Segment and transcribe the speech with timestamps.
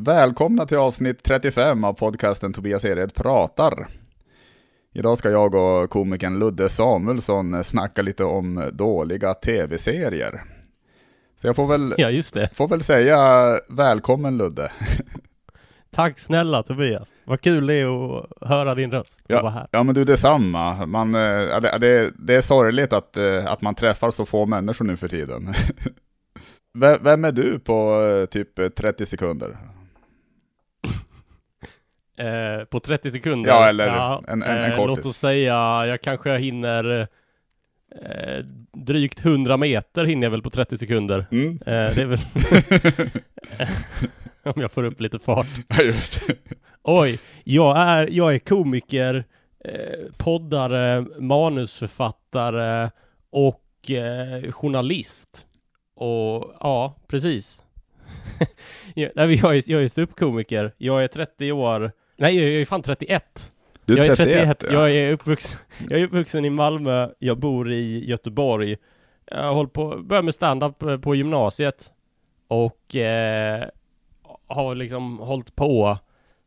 [0.00, 3.88] Välkomna till avsnitt 35 av podcasten Tobias Ered pratar.
[4.92, 10.42] Idag ska jag och komikern Ludde Samuelsson snacka lite om dåliga tv-serier.
[11.36, 12.48] Så jag får väl, Ja, just det.
[12.54, 13.18] får väl säga
[13.68, 14.72] välkommen Ludde.
[15.90, 17.14] Tack snälla Tobias.
[17.24, 19.68] Vad kul det är att höra din röst och vara här.
[19.70, 20.86] Ja men du detsamma.
[20.86, 24.46] Man, eh, ja, det, det, det är sorgligt att, eh, att man träffar så få
[24.46, 25.54] människor nu för tiden.
[26.78, 29.56] Vem, vem är du på eh, typ 30 sekunder?
[32.18, 33.50] Eh, på 30 sekunder.
[33.50, 34.96] Ja, eller en- en- en eh, kortis.
[34.96, 37.00] Låt oss säga, jag kanske hinner
[38.02, 41.26] eh, drygt 100 meter hinner jag väl på 30 sekunder.
[41.30, 41.50] Mm?
[41.66, 42.18] Eh, det är väl
[44.54, 45.46] om jag får upp lite fart.
[45.68, 46.34] Ja just det.
[46.82, 49.24] Oj, jag är, jag är komiker,
[50.16, 52.90] poddare, manusförfattare
[53.30, 53.64] och
[54.50, 55.46] journalist.
[55.96, 57.62] Och ja, precis.
[58.94, 62.64] ja, nej, men jag är, jag är ståuppkomiker, jag är 30 år, nej jag är
[62.64, 63.52] fan 31.
[63.84, 64.72] Du är jag är 31, 31, ja.
[64.72, 68.76] jag är uppvuxen, jag är uppvuxen i Malmö, jag bor i Göteborg.
[69.30, 71.92] Jag hållit på, började med stand-up eh, på gymnasiet.
[72.48, 73.68] Och eh,
[74.46, 75.98] har liksom hållit på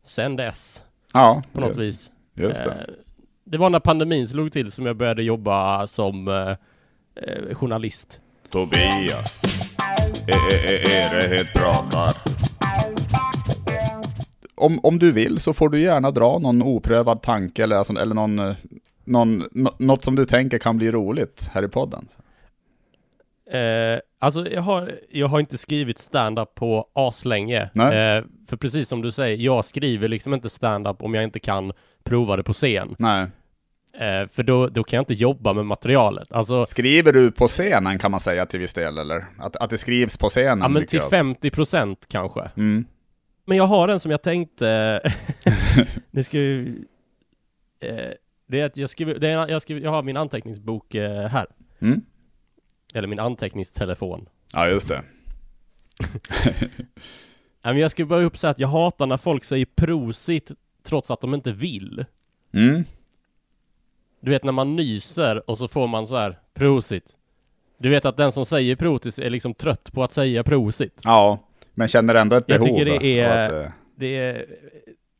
[0.04, 2.12] sen dess Ja, på något just, vis.
[2.34, 2.70] Just det.
[2.70, 2.94] Eh,
[3.44, 6.50] det var när pandemin slog till som jag började jobba som eh,
[7.26, 8.22] eh, journalist.
[8.50, 9.42] Tobias,
[10.28, 12.31] Erehed pratar.
[14.62, 18.16] Om, om du vill så får du gärna dra någon oprövad tanke eller, alltså, eller
[18.16, 18.56] någon, eh,
[19.06, 22.08] någon, nå- något som du tänker kan bli roligt här i podden.
[23.52, 27.70] Eh, alltså jag har, jag har inte skrivit stand-up på aslänge.
[27.74, 28.18] Nej.
[28.18, 31.72] Eh, för precis som du säger, jag skriver liksom inte stand-up om jag inte kan
[32.04, 32.96] prova det på scen.
[33.00, 33.28] Nej.
[33.94, 36.32] Eh, för då, då kan jag inte jobba med materialet.
[36.32, 39.26] Alltså, Skriver du på scenen kan man säga till viss del, eller?
[39.40, 40.60] Att, att det skrivs på scenen?
[40.60, 42.42] ja men till av- 50 procent kanske.
[42.58, 42.86] Mm.
[43.52, 45.02] Men jag har en som jag tänkte,
[46.12, 46.86] det ska ju,
[47.80, 48.12] eh,
[48.48, 51.48] det är att jag skriver, det är, jag, skriver, jag har min anteckningsbok eh, här.
[51.80, 52.02] Mm.
[52.94, 54.30] Eller min anteckningstelefon.
[54.54, 55.04] Ja, just det.
[57.62, 60.52] Men jag ska bara upp så att jag hatar när folk säger prosit
[60.84, 62.06] trots att de inte vill.
[62.54, 62.84] Mm.
[64.22, 67.16] Du vet när man nyser och så får man så här prosit.
[67.78, 71.02] Du vet att den som säger prosit är liksom trött på att säga prosit.
[71.04, 71.40] Ja,
[71.74, 72.78] men känner ändå ett Jag behov.
[72.80, 74.46] tycker det är- att, eh, Det är,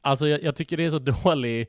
[0.02, 1.68] alltså jag, jag tycker det är så dålig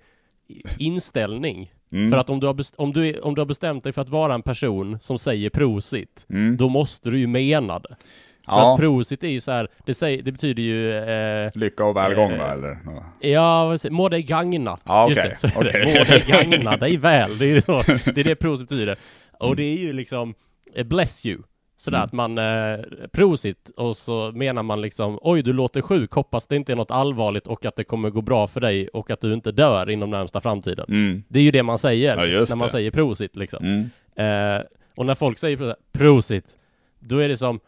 [0.78, 1.72] inställning.
[1.93, 2.10] mm.
[2.10, 4.34] För att om du, har om, du om du har bestämt dig för att vara
[4.34, 6.56] en person som säger prosit, mm.
[6.56, 7.97] då måste du ju mena det.
[8.44, 11.84] För Ja, att prosit är ju så här, det, säger, det betyder ju eh, lycka
[11.84, 12.78] och välgång eh, va, eller?
[13.21, 13.76] Ja.
[13.91, 14.78] Må dig gagna.
[14.84, 15.54] Ja, Just okej, det.
[15.54, 15.62] Må
[16.04, 17.38] dig gagna dig väl.
[17.38, 17.82] Det är så,
[18.12, 18.97] det, är det prosit betyder.
[19.38, 20.34] Och det är ju liksom
[20.75, 21.38] eh, bless you.
[21.82, 22.04] Sådär Mm.
[22.06, 22.81] att man eh,
[23.12, 26.91] prosit och så menar man liksom oj du låter sjuk, hoppas det inte är något
[26.91, 30.10] allvarligt och att det kommer gå bra för dig och att du inte dör inom
[30.10, 30.84] närmsta framtiden.
[30.88, 31.22] Mm.
[31.28, 32.72] Det är ju det man säger Ja, när man det.
[32.72, 33.65] säger prosit liksom.
[33.65, 34.56] Mm.
[34.59, 34.62] Eh,
[34.97, 36.59] och när folk säger prosit, prosit,
[37.00, 37.60] då är det som,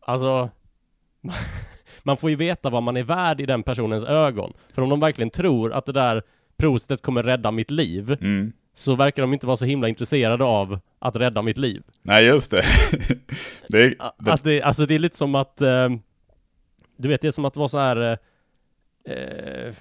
[0.00, 0.50] alltså,
[2.02, 4.52] man får ju veta vad man är värd i den personens ögon.
[4.74, 6.22] För om de verkligen tror att det där
[6.56, 8.52] prositet kommer rädda mitt liv, Mm.
[8.78, 11.82] Så verkar de inte vara så himla intresserade av att rädda mitt liv.
[12.02, 12.62] Nej, just det.
[13.68, 15.88] det, är, det Att det, alltså det är lite som att, eh,
[16.96, 19.74] du vet, det är som att vara så här, eh, eh,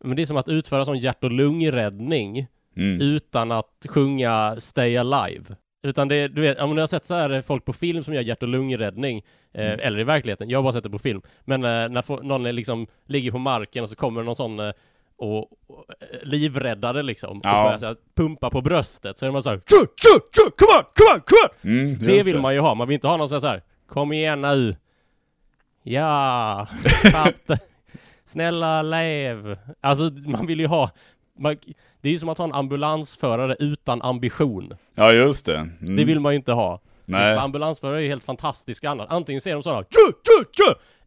[0.00, 3.00] men det är som att utföra sån hjärt och lungräddning mm.
[3.00, 5.56] utan att sjunga Stay Alive.
[5.82, 8.22] Utan det du vet, om du har sett så här folk på film som gör
[8.22, 9.22] hjärt och lungräddning,
[9.52, 9.80] eh, Mm.
[9.82, 12.52] eller i verkligheten, jag har bara sett det på film, men eh, när någon är
[12.52, 14.72] liksom ligger på marken och så kommer någon sån eh,
[15.18, 15.48] och,
[16.22, 17.58] livräddare liksom, Ja.
[17.58, 21.20] och börjar så här, pumpa på bröstet, så är man såhär come on, come on,
[21.20, 21.78] come on!
[21.78, 24.40] Mm, det vill man ju ha, man vill inte ha någon sån här Kom igen
[24.40, 24.76] nu!
[25.82, 26.66] Ja!
[28.26, 29.58] Snälla lev!
[29.80, 30.90] Alltså man vill ju ha
[31.38, 31.56] man,
[32.00, 34.76] Det är ju som att ha en ambulansförare utan ambition.
[34.94, 35.56] Ja, just det.
[35.56, 35.96] Mm.
[35.96, 36.80] Det vill man ju inte ha.
[37.04, 37.36] Nej.
[37.36, 39.06] Ambulansförare är ju helt fantastiska annars.
[39.10, 39.84] Antingen så är de sådana!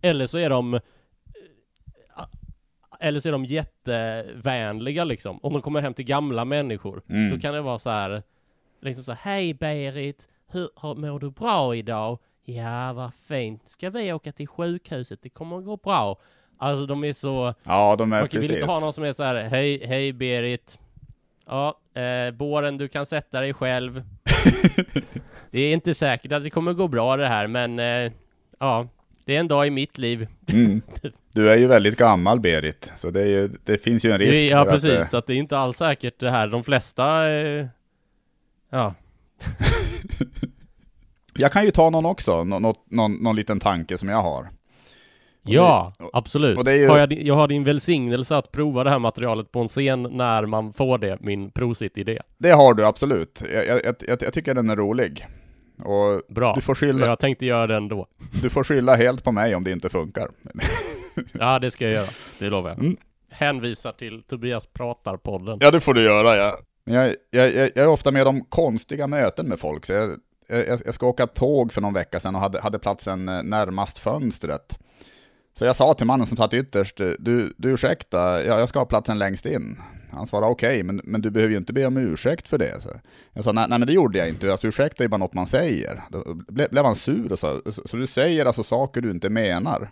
[0.02, 0.80] Eller så är de
[3.02, 5.40] eller så är de jättevänliga liksom.
[5.44, 7.02] Om de kommer hem till gamla människor.
[7.10, 7.30] Mm.
[7.36, 8.24] Då kan det vara så här,
[8.82, 12.20] liksom så här, hej Berit, hur, har- mår du bra idag?
[12.46, 13.68] Ja, vad fint.
[13.68, 15.20] Ska vi åka till sjukhuset?
[15.22, 16.20] Det kommer att gå bra.
[16.58, 18.52] Alltså de är så, Ja, de är man vill precis.
[18.52, 20.80] inte ha någon som är så här, hej, hej Berit.
[21.46, 24.04] Ja, eh, Båren du kan sätta dig själv.
[25.52, 28.12] det är inte säkert att det kommer gå bra det här, men eh,
[28.60, 28.88] ja,
[29.26, 30.28] det är en dag i mitt liv.
[30.54, 30.82] Mm.
[31.34, 34.66] Du är ju väldigt gammal Berit, så det, ju, det finns ju en risk ja,
[34.66, 34.92] precis.
[35.00, 35.10] att...
[35.10, 36.48] Så att det är inte alls säkert det här.
[36.48, 37.66] De flesta, eh,
[38.70, 38.94] ja,
[41.38, 44.50] Jag kan ju ta någon också, nå- något, någon, någon liten tanke som jag har.
[45.44, 46.58] Ja, absolut.
[46.58, 49.52] och det är ju- har jag, jag har din välsignelse att prova det här materialet
[49.52, 52.20] på en scen när man får det, min prosit-idé.
[52.38, 53.44] Det har du absolut.
[53.54, 55.26] Jag, jag, jag tycker den är rolig.
[55.82, 56.54] Och Bra.
[56.56, 58.08] du får, skylla, Jag tänkte göra det ändå.
[58.42, 60.28] du får skylla helt på mig om det inte funkar.
[61.32, 62.10] Ja, det ska jag göra.
[62.40, 62.80] Det lovar jag.
[62.80, 62.98] Mm.
[63.30, 65.58] Hänvisar till Tobias pratar-podden.
[65.62, 66.58] Ja, det får du göra, ja.
[66.84, 70.80] Jag, jag, jag, jag är ofta med om konstiga möten med folk, så jag, jag,
[70.86, 74.80] jag ska åka tåg för någon vecka sedan och hade, hade platsen eh, närmast fönstret.
[75.54, 78.86] Så jag sa till mannen som satt ytterst, du, du ursäkta, jag, jag ska ha
[78.86, 79.82] platsen längst in.
[80.14, 82.82] Han svarade okej, men, men du behöver ju inte be om ursäkt för det.
[82.82, 82.90] Så
[83.34, 85.34] jag sa nej, nej men det gjorde jag inte, alltså, ursäkt är ju bara något
[85.34, 86.02] man säger.
[86.10, 89.30] Då ble, blev han sur och sa, så, så du säger alltså saker du inte
[89.30, 89.92] menar.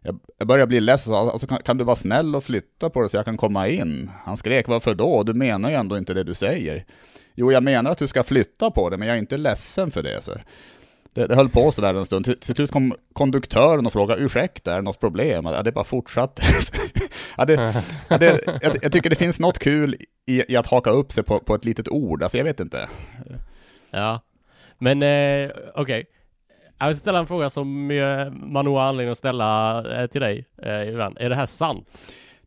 [0.00, 2.90] Jag, jag började bli less och sa, alltså, kan, kan du vara snäll och flytta
[2.90, 4.10] på dig så jag kan komma in?
[4.24, 5.22] Han skrek, varför då?
[5.22, 6.84] Du menar ju ändå inte det du säger.
[7.34, 10.02] Jo, jag menar att du ska flytta på det, men jag är inte ledsen för
[10.02, 10.22] det.
[10.22, 10.32] Så.
[11.16, 12.24] Det, det höll på sådär en stund.
[12.24, 15.44] Till, till slut kom konduktören och frågade, ursäkta, är det något problem?
[15.44, 16.42] Ja, det bara fortsatte.
[17.36, 19.96] ja, det, ja, det, jag, jag tycker det finns något kul
[20.26, 22.88] i, i att haka upp sig på, på ett litet ord, alltså jag vet inte.
[23.90, 24.20] Ja.
[24.78, 26.06] Men eh, okej.
[26.78, 30.20] Jag vill ställa en fråga som eh, man nog har anledning att ställa eh, till
[30.20, 31.16] dig, eh, Ivan.
[31.20, 31.88] Är det här sant?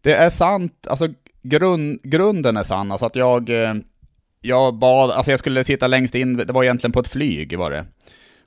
[0.02, 1.08] Det är sant, alltså
[1.42, 3.50] grund, grunden är sann, alltså att jag,
[4.42, 7.72] jag bad, alltså jag skulle sitta längst in, det var egentligen på ett flyg var
[7.72, 7.86] det.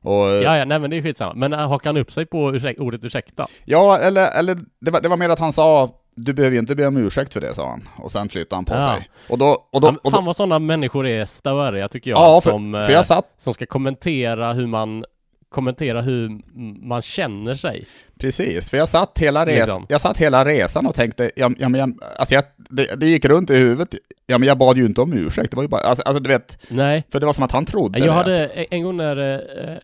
[0.02, 1.32] Och, Ja, ja, nej men det är skitsamma.
[1.34, 3.46] Men äh, hakar han upp sig på ursäk- ordet ursäkta?
[3.64, 6.74] Ja, eller, eller det, var, det var mer att han sa du behöver ju inte
[6.74, 7.88] be om ursäkt för det, sa han.
[7.96, 8.96] Och sen flyttade han på Ja.
[8.96, 9.08] sig.
[9.28, 12.18] Och då, och då, och fan då vad sådana människor är störiga tycker jag.
[12.18, 15.04] ja, för, som, för eh, jag satt, som ska kommentera hur man
[15.48, 16.40] kommentera hur
[16.86, 17.86] man känner sig.
[18.20, 19.86] precis, för jag satt hela, res, Liksom.
[19.88, 23.24] jag satt hela resan och tänkte, ja, ja, men jag, alltså jag, det, det gick
[23.24, 23.94] runt i huvudet,
[24.26, 26.28] ja men jag bad ju inte om ursäkt, det var ju bara, alltså, alltså du
[26.28, 28.12] vet, Nej, för det var som att han trodde jag det.
[28.12, 29.78] hade en- gång när eh, eh,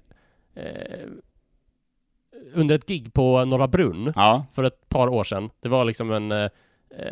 [2.54, 5.50] under ett gig på Norra Brunn Ja, för ett par år sedan.
[5.60, 6.50] Det var liksom en eh,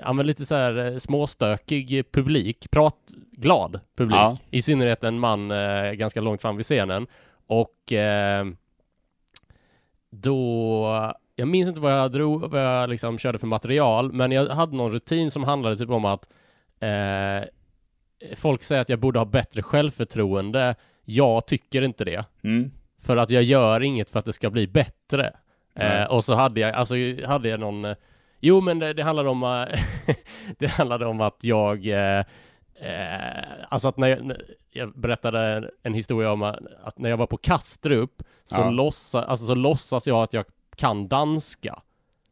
[0.02, 4.16] Ja men lite så här eh, småstökig publik, pratglad publik.
[4.16, 4.38] Ja.
[4.50, 7.06] I synnerhet en man eh, ganska långt fram vid scenen.
[7.46, 8.46] Och eh,
[10.10, 14.46] då, jag minns inte vad jag drog, vad jag liksom körde för material, men jag
[14.48, 16.28] hade någon rutin som handlade typ om att
[16.80, 17.48] eh,
[18.36, 20.74] folk säger att jag borde ha bättre självförtroende.
[21.04, 22.24] Jag tycker inte det.
[22.44, 22.70] mm.
[23.06, 25.32] För att jag gör inget för att det ska bli bättre.
[25.74, 26.94] Eh, och så hade jag, alltså
[27.26, 27.96] hade jag någon, eh,
[28.40, 30.14] jo men det, det handlade om, eh,
[30.58, 32.24] det handlade om att jag, eh,
[32.80, 37.26] eh, alltså att när jag, när jag berättade en historia om att, när jag var
[37.26, 38.70] på Kastrup så, Ja.
[38.70, 40.44] låtsa, alltså, så låtsas jag att jag
[40.76, 41.82] kan danska.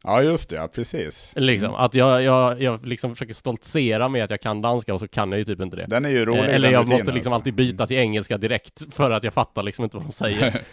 [0.05, 1.33] Ja just det, ja, precis.
[1.35, 1.81] Liksom, Mm.
[1.81, 5.31] att jag, jag, jag liksom försöker stoltsera med att jag kan danska och så kan
[5.31, 5.85] jag ju typ inte det.
[5.85, 6.43] Den är ju rolig.
[6.43, 7.29] Eh, eller jag måste liksom alltså.
[7.35, 10.45] alltid byta till engelska direkt för att jag fattar liksom inte vad de säger.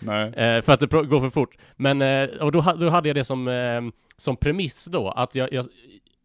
[0.56, 1.56] Eh, för att det går för fort.
[1.76, 3.81] Men, eh, och då, då hade jag det som, eh,
[4.17, 5.67] som premiss då, att jag, jag,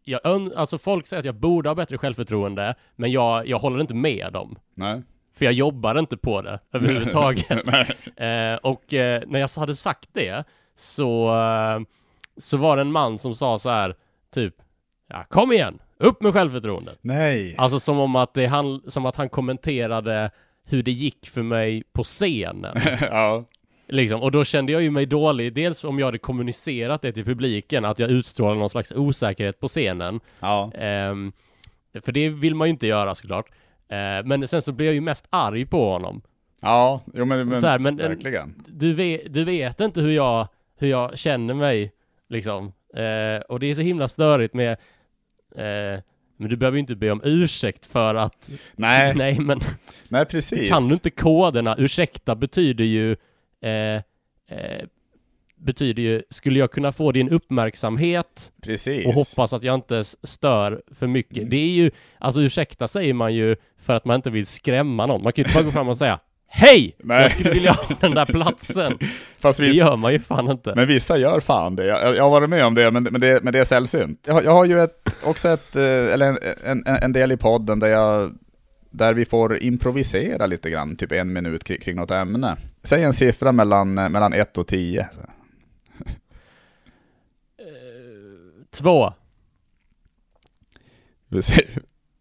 [0.04, 3.80] jag ön- alltså folk säger att jag borde ha bättre självförtroende, men jag, jag håller
[3.80, 4.58] inte med dem.
[4.74, 5.02] Nej.
[5.38, 7.50] För jag jobbar inte på det överhuvudtaget.
[8.16, 10.44] Eh, och eh, när jag hade sagt det,
[10.74, 11.80] så, eh,
[12.38, 13.94] så var det en man som sa så här,
[14.34, 14.54] typ,
[15.08, 16.98] ja kom igen, upp med självförtroendet.
[17.00, 17.54] Nej.
[17.58, 20.30] Alltså som om att det han, som att han kommenterade
[20.68, 22.76] hur det gick för mig på scenen.
[23.00, 23.44] ja.
[23.90, 27.24] Liksom, och då kände jag ju mig dålig, dels om jag hade kommunicerat det till
[27.24, 30.20] publiken, att jag utstrålade någon slags osäkerhet på scenen.
[30.40, 30.72] Ja.
[30.74, 31.32] Ehm,
[32.04, 33.46] för det vill man ju inte göra såklart.
[33.88, 36.20] Eh, men sen så blev jag ju mest arg på honom.
[36.60, 38.54] Ja, jo men, men, Så här, men- verkligen.
[38.66, 41.92] Du vet, du vet inte hur jag, hur jag känner mig,
[42.28, 42.72] liksom.
[42.94, 44.72] Eh, och det är så himla störigt med
[45.54, 46.02] eh,
[46.38, 48.50] men du behöver ju inte be om ursäkt för att...
[48.76, 49.58] Nej, nej, Nej,
[50.08, 50.68] men precis.
[50.68, 51.76] kan du inte koderna?
[51.78, 53.16] Ursäkta betyder ju...
[53.60, 54.02] Eh,
[54.48, 54.84] eh,
[55.56, 59.06] betyder ju, skulle jag kunna få din uppmärksamhet Precis.
[59.06, 61.36] och hoppas att jag inte stör för mycket.
[61.36, 61.50] Mm.
[61.50, 65.22] Det är ju, alltså ursäkta säger man ju för att man inte vill skrämma någon.
[65.22, 66.20] Man kan ju inte bara gå fram och säga
[66.50, 66.96] Hej!
[66.98, 67.22] Nej.
[67.22, 68.98] Jag skulle vilja ha den där platsen.
[69.38, 70.74] Fast Det vissa, gör man ju fan inte.
[70.74, 71.86] men vissa gör fan det.
[71.86, 74.24] Jag, jag har varit med om det, men, men, det, men det är sällsynt.
[74.26, 76.38] Jag, har- jag har ju ett, också ett, eh, eller en,
[76.86, 78.38] en, en del i podden där jag
[78.90, 82.56] där vi får improvisera lite grann, typ en minut kring, kring något ämne.
[82.82, 85.00] Säg en siffra mellan, eh, mellan 1 och 10.
[85.00, 85.06] Eh,
[88.70, 89.12] Två.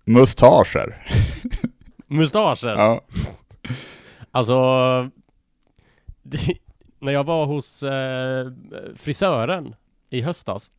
[0.06, 1.08] Mustascher.
[2.08, 2.68] Mustascher.
[2.78, 3.02] Ja.
[4.32, 4.56] Alltså,
[6.24, 6.40] det,
[7.00, 8.52] när jag var hos eh,
[8.96, 9.76] frisören
[10.10, 10.72] i höstas.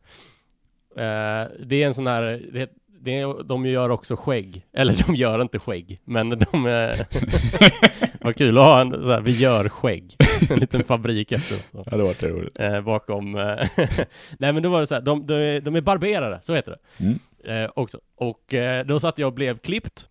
[0.95, 2.21] Eh, det är en sån här,
[2.53, 2.69] det,
[3.01, 4.65] det, de gör också skägg.
[4.73, 7.05] Eller de gör inte skägg, men de, eh,
[8.21, 10.15] Vad kul att ha en så här, vi gör skägg.
[10.49, 11.55] En liten fabrik efter.
[11.55, 11.83] Så.
[11.91, 12.59] Ja, det var roligt.
[12.59, 13.35] Eh, bakom...
[13.35, 13.67] Eh,
[14.39, 16.71] Nej men då var det så här, de, de, är- de är barberare, så heter
[16.97, 17.03] det.
[17.03, 17.19] Mm.
[17.63, 17.99] Eh, också.
[18.15, 20.09] Och eh, då satt jag och blev klippt.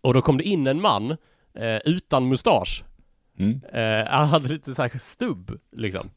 [0.00, 1.16] Och då kom det in en man
[1.54, 2.84] eh, utan mustasch.
[3.38, 3.60] Mm.
[3.72, 6.10] Eh, han hade lite så här stubb liksom.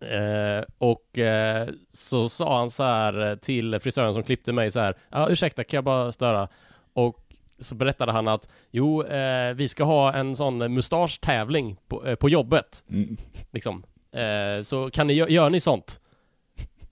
[0.00, 4.80] Eh, och eh, så sa han så här eh, till frisören som klippte mig så
[4.80, 4.94] här.
[5.10, 6.48] Ja ursäkta kan jag bara störa?
[6.92, 7.16] Och
[7.58, 12.28] så berättade han att jo, eh, vi ska ha en sån mustaschtävling på, eh, på
[12.28, 12.84] jobbet.
[12.90, 13.16] Mm.
[13.50, 13.82] Liksom.
[14.12, 16.00] Eh, så kan ni, gö- gör ni sånt?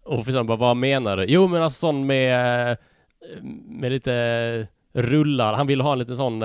[0.02, 1.24] Och frisören bara, vad menar du?
[1.24, 2.76] Jo men alltså sån med,
[3.66, 5.54] med lite rullar.
[5.54, 6.42] Han ville ha en liten sån,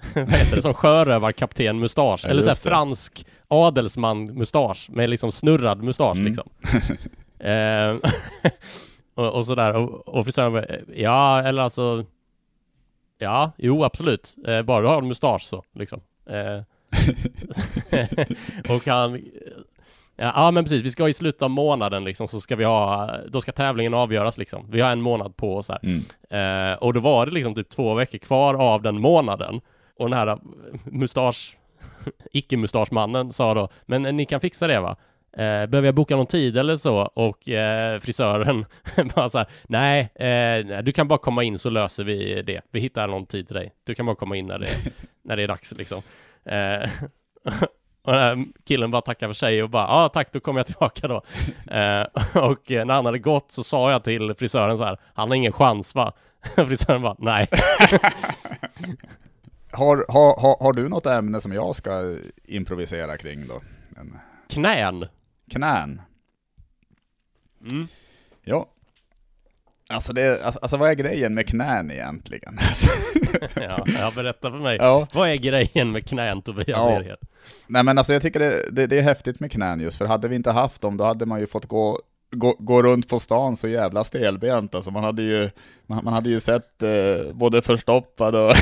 [0.14, 2.20] vad heter det, sån sjörövarkapten-mustasch.
[2.24, 6.24] Ja, Eller så fransk adelsman-mustasch med liksom snurrad mustasch Mm.
[6.26, 6.48] liksom.
[7.38, 7.96] Eh,
[9.14, 9.76] och, och sådär.
[9.76, 10.64] Och, och frisören bara,
[10.96, 12.04] ja eller alltså
[13.18, 14.36] Ja, jo absolut.
[14.46, 16.00] Eh, bara du har en mustasch så liksom.
[16.30, 16.62] Eh,
[18.74, 19.20] och han
[20.20, 23.10] Ja, ja men precis, vi ska i slutet av månaden liksom så ska vi ha,
[23.28, 24.66] då ska tävlingen avgöras liksom.
[24.70, 25.80] Vi har en månad på oss här.
[25.82, 26.02] Mm.
[26.72, 29.60] Eh, och då var det liksom typ två veckor kvar av den månaden.
[29.98, 30.36] Och den här eh,
[30.84, 31.56] mustasch,
[32.32, 34.96] icke-mustaschmannen sa då, men eh, ni kan fixa det va?
[35.32, 36.96] Eh, behöver jag boka någon tid eller så?
[36.96, 38.64] Och eh, frisören
[39.14, 42.60] bara så här, nej, eh, du kan bara komma in så löser vi det.
[42.70, 43.72] Vi hittar någon tid till dig.
[43.84, 44.68] Du kan bara komma in när det,
[45.22, 46.02] när det är dags liksom.
[46.44, 46.88] Eh,
[48.02, 50.60] och den här killen bara tackar för sig och bara, ja ah, tack, då kommer
[50.60, 51.22] jag tillbaka då.
[51.74, 52.06] eh,
[52.44, 55.36] och eh, när han hade gått så sa jag till frisören så här, han har
[55.36, 56.12] ingen chans va?
[56.56, 57.48] frisören bara, nej.
[59.78, 63.60] Har, har, har, du något ämne som jag ska improvisera kring då?
[64.00, 64.18] En
[64.48, 65.06] Knän.
[65.50, 66.00] knän?
[67.70, 67.88] Mm.
[68.44, 68.68] Ja.
[69.90, 72.58] Alltså, det, alltså, alltså vad är grejen med knän egentligen?
[73.54, 74.76] Ja, jag berättar för mig.
[74.76, 75.06] ja.
[75.12, 76.90] Vad är grejen med knän Tobias Ja.
[76.90, 77.18] Erhed?
[77.66, 80.28] Nej men alltså jag tycker det, det, det är häftigt med knän just, för hade
[80.28, 83.56] vi inte haft dem då hade man ju fått gå, gå, gå runt på stan
[83.56, 84.74] så jävla stelbent.
[84.74, 85.50] Alltså man hade ju,
[85.86, 88.52] man, man hade ju sett eh, både förstoppad och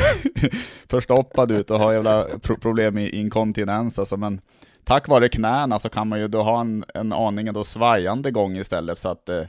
[0.90, 4.40] förstoppad ut och ha jävla pro, problem med inkontinens alltså, men
[4.84, 8.56] tack vare knäna så kan man ju då ha en, en aning då svajande gång
[8.56, 9.44] istället så att eh,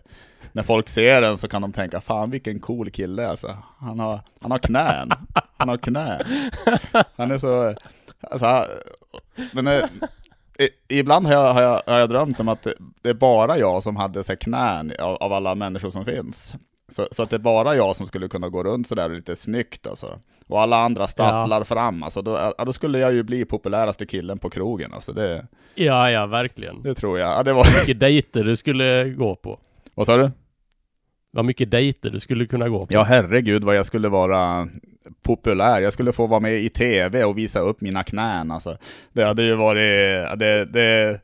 [0.52, 3.58] när folk ser den så kan de tänka fan vilken cool kille alltså.
[3.80, 5.12] Han har, han har knän.
[5.58, 6.22] Han har knän.
[7.16, 7.76] Han är så,
[8.22, 8.66] alltså,
[9.52, 9.84] men eh,
[10.88, 12.68] ibland har jag, har, jag, har jag drömt om att
[13.02, 16.56] det, är bara jag som hade så knän av, av alla människor som finns.
[16.92, 19.88] Så, så att det är bara jag som skulle kunna gå runt sådär lite snyggt
[19.88, 20.20] alltså.
[20.48, 22.22] Och alla andra stapplar fram alltså.
[22.22, 25.14] Då, ja, då skulle jag ju bli populäraste killen på krogen alltså.
[25.14, 26.82] Det, Ja, ja, verkligen.
[26.84, 27.32] det tror jag.
[27.32, 27.66] Ja, det var...
[27.82, 29.60] Mycket dejter du skulle gå på.
[29.96, 30.32] Vad sa du?
[31.32, 32.94] Vad mycket dejter du skulle kunna gå på.
[32.94, 34.68] Ja herregud vad jag skulle vara
[35.22, 35.82] populär.
[35.82, 38.78] Jag skulle få vara med i tv och visa upp mina knän alltså.
[39.14, 41.20] Det hade ju varit, det, det,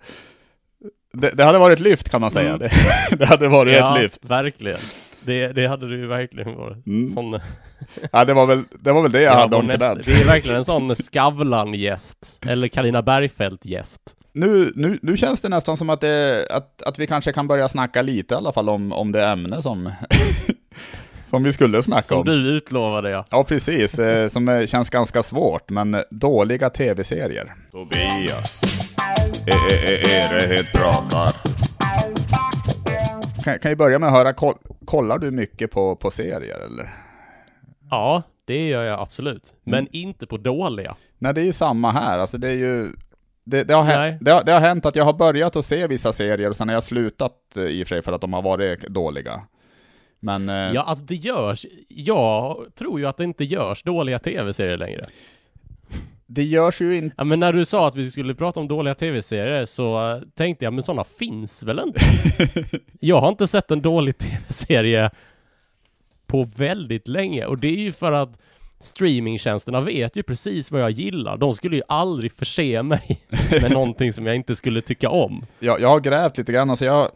[1.13, 2.49] det, det hade varit ett lyft kan man säga.
[2.49, 2.59] Mm.
[2.59, 2.71] Det,
[3.17, 4.29] det hade varit ja, ett lyft.
[4.29, 4.79] verkligen.
[5.25, 6.87] Det, det hade du ju verkligen varit.
[6.87, 7.13] Mm.
[7.13, 7.39] Sån,
[8.11, 9.95] Ja, det var väl det, var väl det jag Ja, hade om nästa-.
[9.95, 12.39] Det är verkligen en sån Skavlan-gäst.
[12.47, 14.01] Eller Carina Bergfeldt-gäst.
[14.33, 17.69] Nu, nu, nu känns det nästan som att, det, att, att vi kanske kan börja
[17.69, 19.91] snacka lite i alla fall om, om det ämne som,
[21.23, 22.25] som vi skulle snacka Som om.
[22.25, 23.25] du utlovade ja.
[23.29, 23.99] Ja, precis.
[23.99, 27.53] Eh, som eh, känns ganska svårt, men dåliga tv-serier.
[27.71, 28.61] Tobias,
[29.47, 31.62] Erehed pratar.
[33.43, 36.89] Kan, kan ju börja med att höra, koll, kollar du mycket på, på serier eller?
[37.91, 39.53] Ja, det gör jag absolut.
[39.63, 39.87] Men Mm.
[39.91, 40.95] inte på dåliga.
[41.17, 42.19] Nej, det är ju samma här.
[42.19, 42.89] Alltså det är ju...
[43.45, 45.87] Det, det, har hänt, det, har, det har hänt att jag har börjat att se
[45.87, 48.33] vissa serier och sen har jag slutat eh, i och för sig för att de
[48.33, 49.41] har varit dåliga.
[50.19, 50.49] Men...
[50.49, 51.65] eh, Ja, alltså det görs.
[51.87, 55.03] Jag tror ju att det inte görs dåliga tv-serier längre.
[56.35, 57.15] Det görs ju inte...
[57.17, 60.65] Ja, men när du sa att vi skulle prata om dåliga tv-serier så eh, tänkte
[60.65, 61.99] jag, men sådana finns väl inte?
[62.99, 65.11] jag har inte sett en dålig tv-serie
[66.27, 68.39] på väldigt länge och det är ju för att
[68.79, 71.37] streamingtjänsterna vet ju precis vad jag gillar.
[71.37, 73.21] De skulle ju aldrig förse mig
[73.61, 75.45] med någonting som jag inte skulle tycka om.
[75.59, 77.09] jag, jag har grävt lite grann, alltså jag...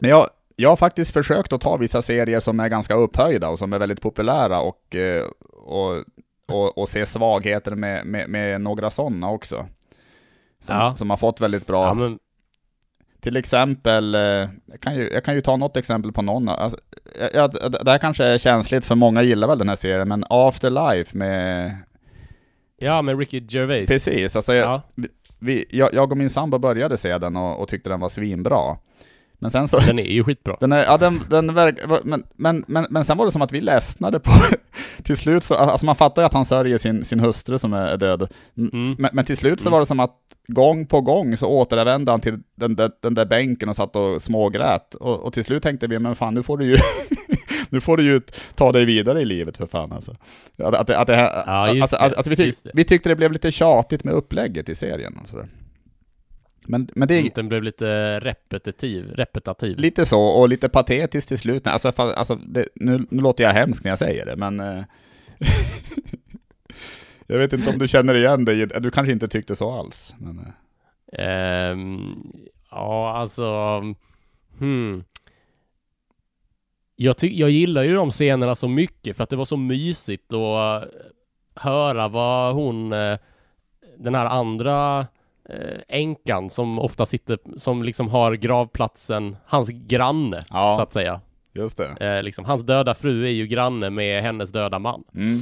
[0.00, 3.58] Men jag, jag har faktiskt försökt att ta vissa serier som är ganska upphöjda och
[3.58, 6.04] som är väldigt populära och, eh, och,
[6.48, 9.66] och, och se svagheter med, med, med några sådana också.
[10.60, 10.94] Som, Ja.
[10.96, 11.86] som har fått väldigt bra...
[11.86, 12.18] Ja, men
[13.20, 14.20] Till exempel, eh,
[14.66, 16.48] jag kan, ju, jag kan ju ta något exempel på någon.
[16.48, 16.78] Alltså,
[17.34, 20.24] ja, det det här kanske är känsligt för många gillar väl den här serien, men
[20.30, 21.76] Afterlife med...
[22.76, 23.88] ja, med Ricky Gervais.
[23.88, 24.82] Precis, alltså jag, Ja.
[25.38, 28.76] vi, jag, jag och min sambo började se den och, och tyckte den var svinbra.
[29.38, 29.78] Men sen så...
[29.78, 30.56] Den är ju skitbra.
[30.60, 33.52] Den är, ja, den, den verk, men, men, men, men sen var det som att
[33.52, 34.30] vi ledsnade på,
[35.02, 37.96] till slut så, alltså man fattar ju att han sörjer sin, sin hustru som är
[37.96, 38.32] död.
[38.56, 38.96] Mm.
[38.98, 40.14] Men, men till slut så var det som att
[40.48, 44.22] gång på gång så återvände han till den, där- den där bänken och satt och
[44.22, 44.94] smågrät.
[44.94, 46.76] Och, och till slut tänkte vi, men fan nu får du ju,
[47.68, 48.20] nu får du ju
[48.54, 50.16] ta dig vidare i livet för fan alltså.
[50.62, 52.18] Att, att, att, det här- Ja, att, att, det.
[52.18, 55.16] att vi, tyck, vi tyckte det blev lite tjatigt med upplägget i serien.
[55.20, 55.46] Alltså.
[56.70, 59.78] Men, men det Den blev lite repetitiv, repetitiv.
[59.78, 61.66] lite så, och lite patetiskt till slut.
[61.66, 64.60] Alltså, alltså det, nu, nu låter jag hemsk när jag säger det, men...
[64.60, 64.84] eh,
[67.26, 70.14] jag vet inte om du känner igen dig, du kanske inte tyckte så alls.
[70.18, 70.52] Men,
[71.12, 72.32] Ehm,
[72.70, 73.80] ja, alltså...
[74.58, 75.04] Hmm.
[76.96, 80.32] Jag, ty- jag gillar ju de scenerna så mycket för att det var så mysigt
[80.32, 80.88] att eh,
[81.54, 82.90] höra vad hon,
[83.98, 85.06] den här andra
[85.88, 90.74] änkan som ofta sitter, som liksom har gravplatsen, hans granne, Ja.
[90.76, 91.20] så att säga.
[91.52, 92.16] just det.
[92.16, 95.04] Eh, liksom, hans döda fru är ju granne med hennes döda man.
[95.14, 95.38] Mm.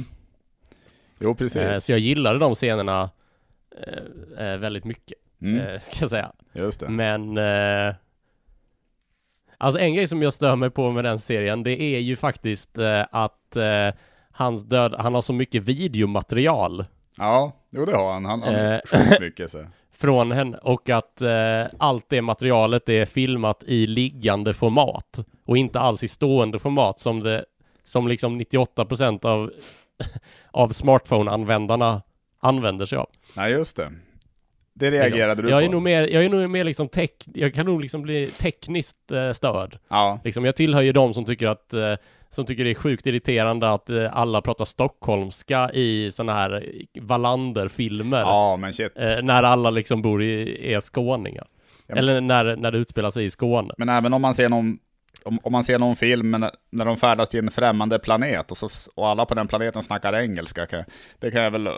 [1.19, 1.57] Jo, precis.
[1.61, 3.09] Eh, så jag gillade de scenerna
[4.37, 6.31] eh, eh, väldigt mycket, Mm, eh, ska jag säga.
[6.53, 6.89] just det.
[6.89, 7.95] Men eh,
[9.57, 12.77] Alltså en grej som jag stör mig på med den serien Det är ju faktiskt
[12.77, 13.93] eh, att eh,
[14.31, 16.85] Hans död, han har så mycket videomaterial
[17.17, 18.25] Ja, jo det har han.
[18.25, 18.79] Han har Eh.
[18.85, 19.65] sjukt mycket så.
[19.99, 25.79] Från henne och att eh, allt det materialet är filmat i liggande format Och inte
[25.79, 27.45] alls i stående format som det
[27.83, 29.51] Som liksom 98% av
[30.51, 32.01] Av smartphone-användarna
[32.39, 33.91] Använder sig av Nej, just det.
[34.73, 35.71] Det reagerade du jag är på.
[35.71, 39.31] nog mer, jag är nog mer liksom tech, jag kan nog liksom bli tekniskt eh,
[39.31, 41.93] störd Ja, Liksom, jag tillhör ju de som tycker att eh,
[42.29, 46.63] som tycker det är sjukt irriterande att eh, alla pratar stockholmska i såna här
[47.01, 48.19] Wallander-filmer.
[48.19, 48.91] ja men shit.
[48.95, 51.47] Eh, när alla liksom bor i, är skåningar.
[51.87, 53.73] Ja, men- Eller när, när det utspelar sig i Skåne.
[53.77, 54.77] Men även om man ser någon,
[55.23, 58.57] om, om man ser någon film när, när de färdas till en främmande planet och,
[58.57, 60.83] så, och alla på den planeten snackar engelska, kan,
[61.19, 61.69] det kan jag väl...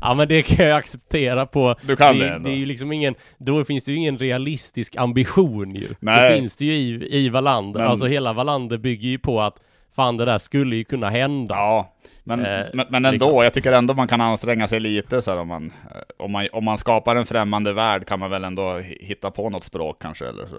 [0.00, 1.74] Ja men det kan jag acceptera på.
[1.82, 2.48] Du kan det, det ändå.
[2.48, 5.88] det är ju liksom ingen, då finns det ju ingen realistisk ambition ju.
[6.00, 6.30] Nej.
[6.30, 7.80] Det finns det ju i, i Wallander.
[7.80, 9.60] Men- Alltså hela Wallander bygger ju på att
[9.96, 11.54] fan det där skulle ju kunna hända.
[11.54, 11.92] Ja,
[12.24, 13.44] men, Eh, men, men ändå, liksom.
[13.44, 16.46] jag tycker ändå man kan anstränga sig lite så här, om man, eh, om man,
[16.52, 20.02] om man skapar en främmande värld kan man väl ändå hi- hitta på något språk
[20.02, 20.56] kanske eller så.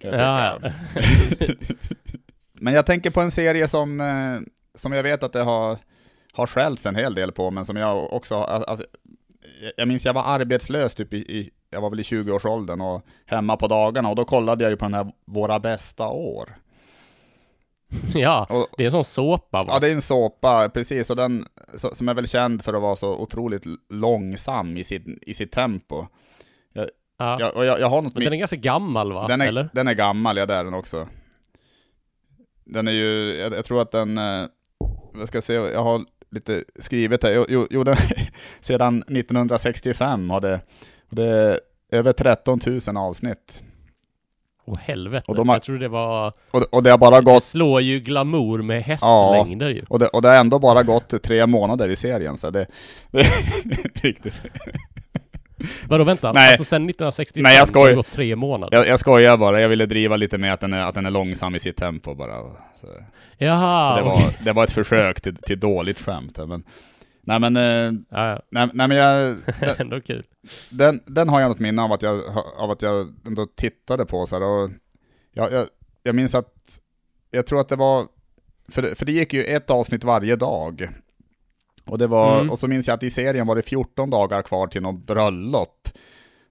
[0.00, 0.72] Kan jag Ja, tycka.
[2.52, 4.40] Men jag tänker på en serie som, eh,
[4.74, 5.78] som jag vet att det har,
[6.34, 8.84] har skällts en hel del på, men som jag också, alltså,
[9.62, 13.02] jag- jag minns jag var arbetslös typ i, i jag var väl i 20-årsåldern och
[13.26, 16.54] hemma på dagarna och då kollade jag ju på den här Våra bästa år.
[18.14, 19.72] ja, Och, det är en sån såpa va?
[19.72, 21.46] Ja, det är en såpa, precis, och den
[21.92, 26.06] som är väl känd för att vara så otroligt långsam i sitt, i sitt tempo.
[26.72, 26.86] Ja.
[27.18, 29.28] Jag, jag, jag har något Men den är ganska gammal va?
[29.28, 29.68] den, är, Eller?
[29.72, 31.08] den är gammal, ja det är den också.
[32.64, 34.46] Den är ju, jag, jag tror att den, eh,
[35.12, 37.96] vad ska jag säga, jag har lite skrivet här, jo, jo, den,
[38.60, 40.60] sedan 1965 har det,
[41.10, 41.60] det är
[41.92, 43.62] över 13 000 avsnitt.
[44.66, 45.24] Åh helvete.
[45.28, 46.32] Och de har- Jag tror det var...
[46.50, 49.82] Och, och det har bara Det gått, slår ju glamour med hästlängder ju.
[49.88, 52.66] och det, och det har ändå bara gått tre månader i serien, så det,
[53.10, 53.24] det
[54.02, 54.42] riktigt.
[55.88, 56.32] Vadå vänta?
[56.32, 56.48] Nej.
[56.48, 58.76] Alltså sen 1965 Nej, jag så har det gått tre månader?
[58.76, 61.10] Jag, jag skojar bara, jag ville driva lite med att den är, att den är
[61.10, 62.34] långsam i sitt tempo bara.
[63.38, 66.38] Jaha, så det, var, det var ett försök till, till dåligt skämt.
[66.48, 66.64] Men,
[67.20, 69.74] nej men, eh, Ja, nej, nej men jag, ja.
[69.78, 70.22] ändå kul.
[70.70, 72.20] den, den har jag något minne av att jag,
[72.58, 74.70] av att jag ändå tittade på så här, och
[75.32, 75.66] jag, jag,
[76.02, 76.52] jag minns att,
[77.30, 78.06] jag tror att det var,
[78.68, 80.88] för, för det gick ju ett avsnitt varje dag.
[81.84, 82.50] Och, det var, Mm.
[82.50, 85.88] och så minns jag att i serien var det 14 dagar kvar till något bröllop.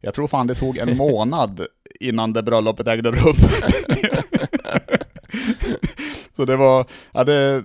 [0.01, 1.65] Jag tror fan det tog en månad
[1.99, 3.35] innan det bröllopet ägde rum.
[6.35, 7.63] så det var, ja det,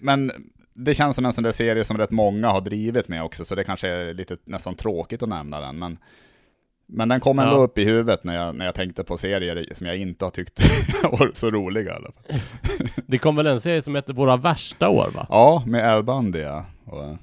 [0.00, 0.32] men
[0.74, 3.54] det känns som en sån där serie som rätt många har drivit med också, så
[3.54, 5.78] det kanske är lite nästan tråkigt att nämna den.
[5.78, 5.98] Men,
[6.86, 7.58] men den kom ändå Ja.
[7.58, 10.60] upp i huvudet när jag, när jag tänkte på serier som jag inte har tyckt
[11.02, 11.92] varit så roliga.
[11.92, 12.40] i alla fall.
[13.06, 15.26] Det kom väl en serie som heter Våra värsta år va?
[15.30, 16.66] Ja, med Al Bundy ja.
[16.84, 17.16] Och,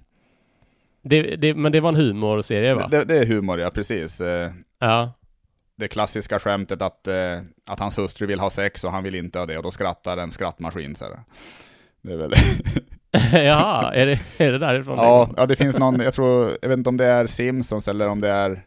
[1.03, 2.87] Det, det, men det var en humorserie va?
[2.91, 4.21] det, det är humor ja, precis.
[4.21, 5.13] Eh, Ja.
[5.79, 9.39] Det klassiska skämtet att, eh, att hans hustru vill ha sex och han vill inte
[9.39, 11.19] ha det och då skrattar en skrattmaskin så här.
[12.01, 12.33] Det är väl...
[13.45, 15.39] Jaha, är det, är det därifrån det ja, kommer?
[15.39, 18.21] ja, det finns någon, jag tror, jag vet inte om det är Simpsons eller om
[18.21, 18.63] det är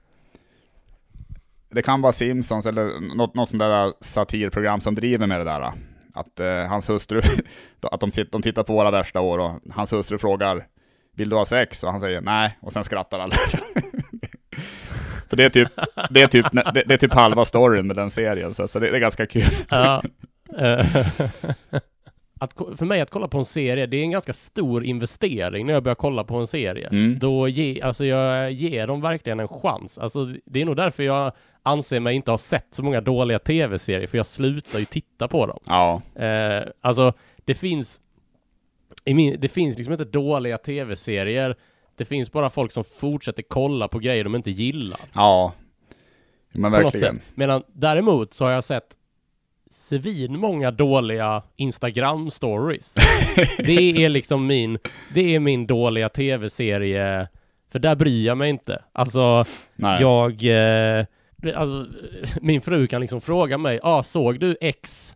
[1.70, 5.72] det kan vara Simpsons eller något, något sånt där satirprogram som driver med det där.
[6.14, 7.22] Att eh, hans hustru,
[7.83, 10.66] att de, sitter, de tittar på våra värsta år och hans hustru frågar
[11.16, 11.85] Vill du ha sex?
[11.85, 13.35] Och han säger nej, och sen skrattar alla.
[15.33, 15.68] För det är typ,
[16.11, 18.99] det är typ, det, är typ halva storyn med den serien, så, så det, är
[18.99, 19.45] ganska kul.
[19.68, 20.03] Ja.
[20.59, 20.87] Eh,
[22.40, 25.75] att, för mig att kolla på en serie, det är en ganska stor investering när
[25.75, 26.88] jag börjar kolla på en serie.
[26.88, 27.18] Mm.
[27.18, 29.99] Då ge, alltså jag ger dem verkligen en chans.
[29.99, 34.07] Alltså det är nog därför jag anser mig inte ha sett så många dåliga tv-serier,
[34.07, 35.61] för jag slutar ju titta på dem.
[35.66, 37.12] Ja, Eh, alltså,
[37.45, 38.01] det finns...
[39.05, 41.57] Min, det finns liksom inte dåliga tv-serier.
[41.96, 45.00] Det finns bara folk som fortsätter kolla på grejer de inte gillar.
[45.14, 45.52] ja.
[46.55, 47.20] Men verkligen.
[47.35, 48.96] Medan däremot så har jag sett
[49.70, 52.96] svin många dåliga Instagram-stories.
[53.66, 54.78] det är liksom min...
[55.14, 57.28] Det är min dåliga tv-serie.
[57.72, 58.83] För där bryr jag mig inte.
[58.92, 60.00] Alltså, Nej.
[60.00, 60.44] jag...
[60.44, 61.07] Eh,
[61.57, 61.87] alltså,
[62.40, 65.14] min fru kan liksom fråga mig, ah, såg du X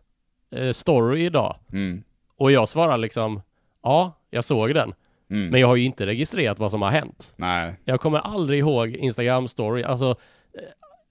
[0.55, 1.55] eh, story idag?
[1.71, 2.03] Mm.
[2.37, 3.41] Och jag svarar liksom,
[3.83, 4.93] ja, jag såg den.
[5.29, 5.49] Mm.
[5.49, 7.33] Men jag har ju inte registrerat vad som har hänt.
[7.37, 7.75] Nej.
[7.85, 9.83] Jag kommer aldrig ihåg Instagram story.
[9.83, 10.61] Alltså, eh,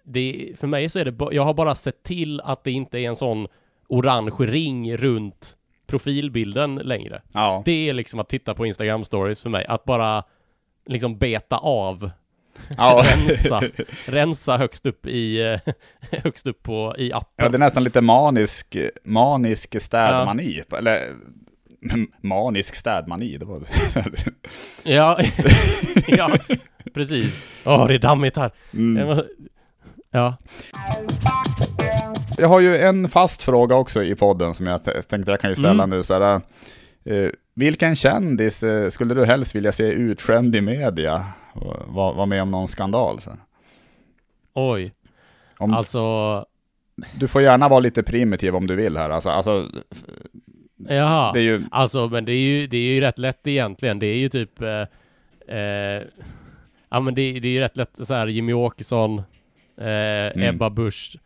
[0.04, 3.08] det, för mig så är det, jag har bara sett till att det inte är
[3.08, 3.46] en sån
[3.88, 7.22] orange ring runt profilbilden längre.
[7.32, 7.62] Ja.
[7.64, 9.66] Det är liksom att titta på Instagram stories för mig.
[9.68, 10.24] Att bara
[10.86, 12.10] liksom beta av,
[12.76, 13.02] Ja.
[13.16, 13.62] rensa,
[14.06, 15.72] rensa högst upp i, eh,
[16.22, 17.52] högst upp på, i ja, appen.
[17.52, 20.62] det är nästan lite manisk, manisk städmani.
[20.78, 21.12] Eller
[22.20, 23.60] manisk städmani, det var.
[24.82, 25.18] Ja,
[26.08, 26.30] ja,
[26.94, 27.44] precis.
[27.64, 28.50] Åh, det är dammigt här.
[28.72, 29.18] Mm.
[30.10, 30.36] Ja.
[32.38, 35.56] Jag har ju en fast fråga också i podden som jag tänkte jag kan ju
[35.56, 35.90] ställa Mm.
[35.90, 36.02] nu.
[36.02, 36.40] Så här,
[37.04, 41.24] eh, vilken kändis eh, skulle du helst vilja se utskämd i media?
[41.52, 43.20] Och Var, med om någon skandal?
[43.20, 43.30] Så.
[44.54, 44.92] Oj.
[45.58, 46.44] Om, Alltså,
[47.14, 49.10] Du får gärna vara lite primitiv om du vill här.
[49.10, 49.68] Alltså, alltså,
[50.88, 51.32] jaha.
[51.32, 51.64] det är ju...
[51.70, 53.98] Alltså, men det är ju, det är ju rätt lätt egentligen.
[53.98, 54.62] Det är ju typ...
[54.62, 54.86] Eh,
[55.56, 56.02] eh,
[56.88, 59.22] ja, men det, det är ju rätt lätt så här Jimmy Åkesson,
[59.76, 61.16] eh, Ebba Busch,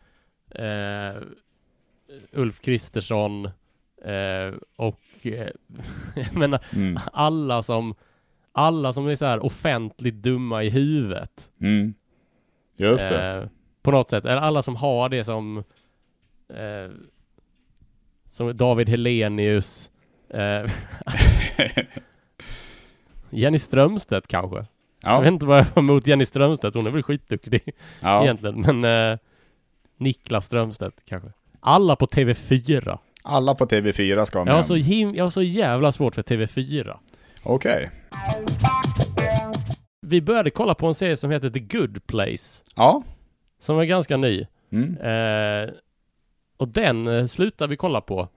[0.55, 1.23] eh,
[2.33, 3.45] Ulf Kristersson
[4.05, 5.01] eh, och...
[5.23, 5.49] Eh,
[6.15, 7.95] jag menar, Mm, alla som...
[8.53, 11.51] Alla som är så här offentligt dumma i huvudet.
[11.61, 11.95] mm.
[12.77, 13.49] Just det.
[13.83, 14.25] På något sätt.
[14.25, 15.65] Eller alla som har det som...
[18.31, 19.91] Som David Helenius.
[20.35, 20.71] Eh,
[23.31, 24.57] Jenny Strömstedt kanske.
[25.03, 26.75] Jag vet ja, inte vad jag har emot Jenny Strömstedt.
[26.75, 27.61] Hon är väl skitduktig
[28.01, 28.23] ja.
[28.23, 28.61] egentligen.
[28.61, 29.19] Men eh,
[29.97, 31.29] Niklas Strömstedt kanske.
[31.61, 32.99] Alla på TV4.
[33.23, 34.67] Alla på TV4 ska vara Jag har, med.
[34.67, 36.97] så him- jag har så jävla svårt för TV4.
[37.43, 37.91] Okej.
[40.07, 42.63] Vi började kolla på en serie som heter The Good Place.
[42.75, 43.03] Ja.
[43.61, 44.47] Som är ganska ny.
[44.73, 44.97] Mm.
[44.97, 45.71] Eh,
[46.61, 48.29] och den eh, slutade vi kolla på.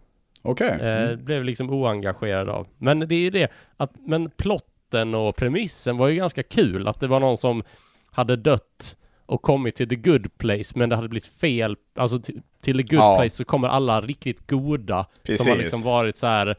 [0.41, 0.69] Okej.
[0.81, 1.25] Eh, Mm.
[1.25, 2.67] Blev liksom oengagerad av.
[2.77, 6.87] Men det är ju det att, men plotten och premissen var ju ganska kul.
[6.87, 7.63] Att det var någon som
[8.11, 11.75] hade dött och kommit till the good place men det hade blivit fel.
[11.95, 13.15] Alltså till, till the good Ja.
[13.15, 15.57] place så kommer alla riktigt goda som har Precis.
[15.57, 16.55] liksom varit så här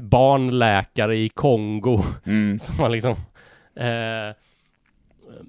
[0.00, 2.58] barnläkare i Kongo Mm.
[2.58, 3.10] som var liksom
[3.76, 4.36] eh,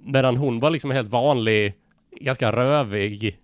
[0.06, 1.74] medan hon var liksom helt vanlig,
[2.22, 3.38] ganska rövig,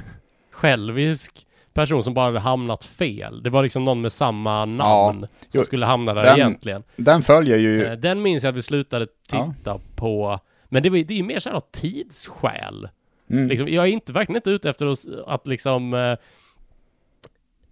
[0.50, 3.42] självisk person som bara hade hamnat fel.
[3.42, 6.82] Det var liksom någon med samma namn som Jo, skulle hamna där den- egentligen.
[6.96, 7.84] Den följer ju...
[7.84, 10.38] Eh, Den minns jag att vi slutade titta på.
[10.64, 12.88] Men det, var, det är ju mer så här av tidsskäl.
[13.30, 13.48] Mm.
[13.48, 16.16] Liksom, jag är inte, verkligen inte ute efter att, att liksom eh,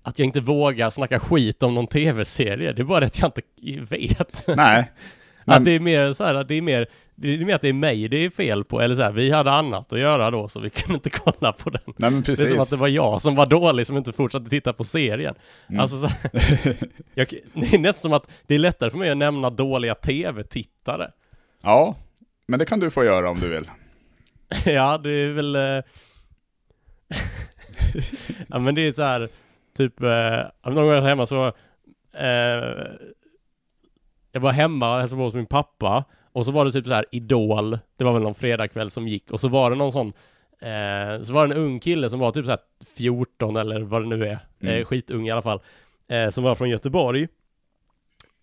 [0.02, 2.72] att jag inte vågar snacka skit om någon tv-serie.
[2.72, 4.44] Det är bara det att jag inte vet.
[4.56, 4.78] Nej.
[5.44, 6.86] Att Men, det är mer så här att det är mer
[7.22, 9.30] det är mer att det är mig det är fel på, eller så här, vi
[9.30, 11.80] hade annat att göra då så vi kunde inte kolla på den.
[11.86, 12.50] nej men Det är precis.
[12.50, 15.34] som att det var jag som var dålig som inte fortsatte titta på serien.
[15.68, 15.80] Mm.
[15.80, 16.08] Alltså så
[17.14, 21.10] jag, det är nästan som att det är lättare för mig att nämna dåliga tv-tittare.
[21.62, 21.96] Ja,
[22.46, 23.70] men det kan du få göra om du vill.
[24.64, 25.56] ja, det är väl...
[25.56, 25.60] Eh...
[28.48, 29.28] ja, men det är så här,
[29.76, 30.72] typ, eh...
[30.72, 31.46] någon gång hemma så...
[32.16, 32.86] Eh...
[34.32, 36.04] Jag var hemma och hälsade på hos min pappa.
[36.32, 37.78] Och så var det typ så här Idol.
[37.96, 39.30] Det var väl någon fredagkväll som gick.
[39.30, 40.12] Och så var det någon sån...
[40.60, 41.22] Eh...
[41.22, 42.60] Så var det en ung kille som var typ så här
[42.96, 44.38] 14 eller vad det nu är.
[44.60, 44.74] Mm.
[44.74, 45.60] Eh, skitung i alla fall.
[46.08, 47.28] Eh, som var från Göteborg.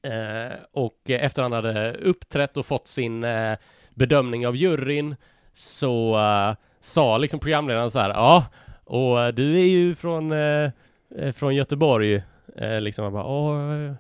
[0.02, 3.58] Eh, och efter han hade uppträtt och fått sin eh,
[3.94, 5.16] bedömning av juryn
[5.54, 8.46] så eh, sa liksom programledaren så här, ja,
[8.84, 10.72] och du är ju från, eh,
[11.16, 12.24] eh, från Göteborg,
[12.56, 13.96] eh, liksom, jag bara, ja,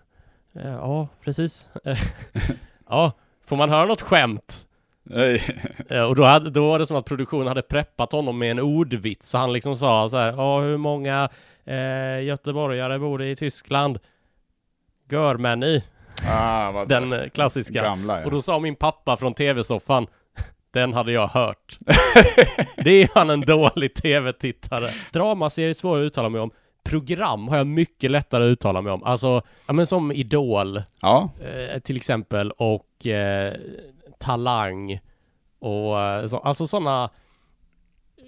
[0.63, 1.67] ja, precis,
[2.89, 3.11] ja,
[3.49, 4.65] får man höra något skämt?
[5.03, 5.43] Nej.
[5.89, 8.59] Eh, och då, hade, då var det som att produktionen hade preppat honom med en
[8.59, 11.29] ordvits, så han liksom sa så här, ja, hur många
[11.65, 13.99] eh, göteborgare bor i Tyskland?
[15.09, 15.83] Görmän i,
[16.27, 17.83] Ah, vad den eh, klassiska.
[17.83, 18.25] Gamla ja.
[18.25, 20.07] Och då sa min pappa från tv-soffan
[20.73, 21.77] Den hade jag hört.
[22.83, 24.89] det är han en dålig tv-tittare.
[25.13, 26.51] Dramaserie är svår att uttala mig om.
[26.83, 29.03] Program har jag mycket lättare att uttala mig om.
[29.03, 33.53] Alltså, ja men som Idol, Ja, eh, till exempel, och eh,
[34.19, 34.99] Talang.
[35.59, 37.09] Och eh, så, alltså sådana...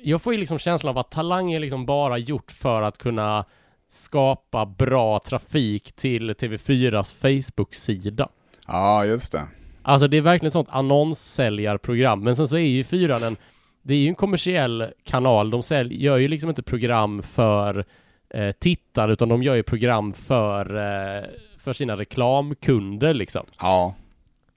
[0.03, 3.45] Jag får ju liksom känslan av att Talang är liksom bara gjort för att kunna
[3.87, 8.29] skapa bra trafik till TV4s Facebook-sida.
[8.67, 9.47] ja just det.
[9.83, 12.23] Alltså det är verkligen ett sånt annonssäljarprogram.
[12.23, 13.37] Men sen så är ju fyran en,
[13.81, 15.49] det är ju en kommersiell kanal.
[15.51, 17.85] De sälj, gör ju liksom inte program för
[18.29, 21.23] eh, tittare, utan de gör ju program för, eh,
[21.57, 23.45] för sina reklamkunder liksom.
[23.59, 23.95] Ja,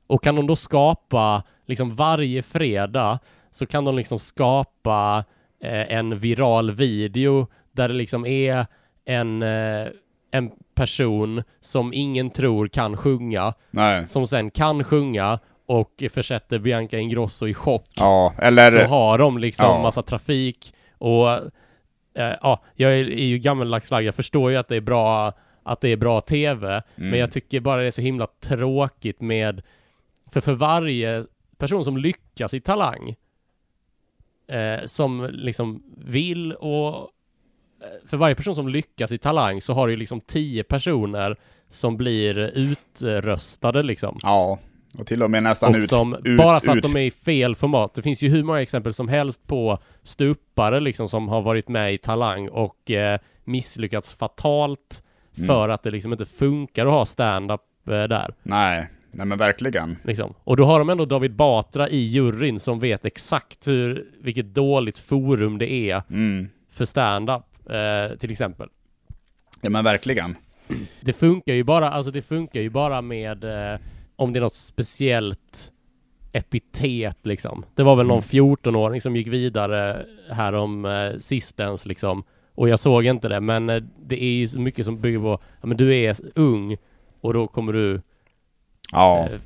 [0.07, 3.19] Och kan de då skapa, liksom varje fredag,
[3.51, 5.25] så kan de liksom skapa
[5.61, 8.67] eh, en viral video där det liksom är
[9.05, 9.87] en, eh,
[10.31, 14.09] en person som ingen tror kan sjunga, nej.
[14.09, 17.87] som sen kan sjunga och försätter Bianca Ingrosso i chock.
[17.97, 18.71] Ja, eller...
[18.71, 19.83] Så har de liksom Ja.
[19.83, 21.29] massa trafik och
[22.19, 24.05] eh, ja, jag är, är ju gammeldags flagg.
[24.05, 26.83] Jag förstår ju att det är bra, att det är bra TV, Mm.
[27.11, 29.63] men jag tycker bara det är så himla tråkigt med,
[30.35, 31.25] för för varje
[31.59, 33.15] person som lyckas i Talang,
[34.49, 36.97] eh, som liksom vill och
[37.81, 41.37] eh, för varje person som lyckas i Talang så har du ju liksom tio personer
[41.69, 44.19] som blir utröstade liksom.
[44.23, 44.59] Ja,
[44.99, 47.05] och till och med nästan Och ut, som, ut, bara för att ut, de är
[47.05, 47.95] i fel format.
[47.95, 51.95] Det finns ju hur många exempel som helst på stupare liksom som har varit med
[51.95, 55.03] i Talang och eh, misslyckats fatalt
[55.37, 55.47] Mm.
[55.47, 58.35] för att det liksom inte funkar att ha stand-up eh, där.
[58.43, 59.97] Nej, nej men verkligen.
[60.05, 60.35] Liksom.
[60.45, 64.99] Och då har de ändå David Batra i juryn som vet exakt hur, vilket dåligt
[64.99, 66.49] forum det är Mm.
[66.73, 68.69] för stand-up eh, till exempel.
[69.61, 70.37] Ja men verkligen.
[71.01, 73.79] Det funkar ju bara, alltså det funkar ju bara med eh,
[74.17, 75.71] om det är något speciellt
[76.33, 77.65] epitet liksom.
[77.75, 78.57] Det var väl någon Mm.
[78.57, 82.23] 14-åring som gick vidare här om eh, sistens liksom.
[82.55, 85.39] Och jag såg inte det, men eh, det är ju så mycket som bygger på,
[85.61, 86.77] ja men du är ung
[87.21, 88.01] och då kommer du
[88.95, 89.39] Ja, eh,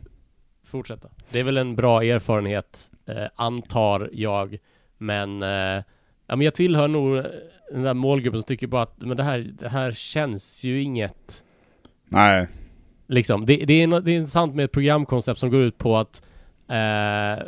[0.64, 1.08] fortsätta.
[1.30, 4.58] Det är väl en bra erfarenhet, eh, antar jag.
[4.98, 5.82] Men, eh,
[6.26, 7.24] ja men jag tillhör nog eh,
[7.72, 11.44] den där målgruppen som tycker bara att, men det här, det här känns ju inget
[12.04, 12.46] nej.
[13.06, 15.96] Liksom, det, det, är, nå- det är intressant med ett programkoncept som går ut på
[15.96, 16.22] att
[16.68, 17.46] eh,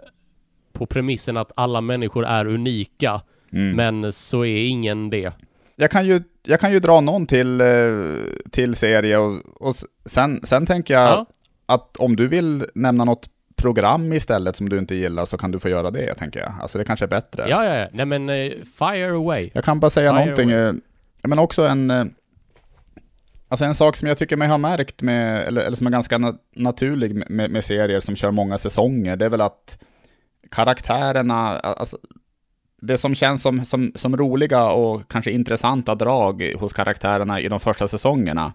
[0.72, 3.20] på premissen att alla människor är unika,
[3.52, 3.76] Mm.
[3.76, 5.32] men så är ingen det.
[5.76, 7.66] Jag kan ju, jag kan ju dra någon till, eh,
[8.50, 11.26] till serie och, och sen, sen tänker jag Ja,
[11.74, 15.58] att om du vill nämna något program istället som du inte gillar så kan du
[15.58, 16.52] få göra det, tänker jag.
[16.60, 17.46] Alltså det kanske är bättre.
[17.48, 17.86] ja, ja, ja.
[17.92, 19.50] Nej men eh, fire away.
[19.54, 20.72] Jag kan bara säga Fire någonting, eh,
[21.22, 22.04] men också en, eh,
[23.48, 26.18] alltså en sak som jag tycker mig ha märkt med, eller, eller som är ganska
[26.18, 29.78] na naturlig med- med, med serier som kör många säsonger, det är väl att
[30.50, 31.98] karaktärerna, alltså,
[32.82, 37.60] det som känns som, som, som roliga och kanske intressanta drag hos karaktärerna i de
[37.60, 38.52] första säsongerna,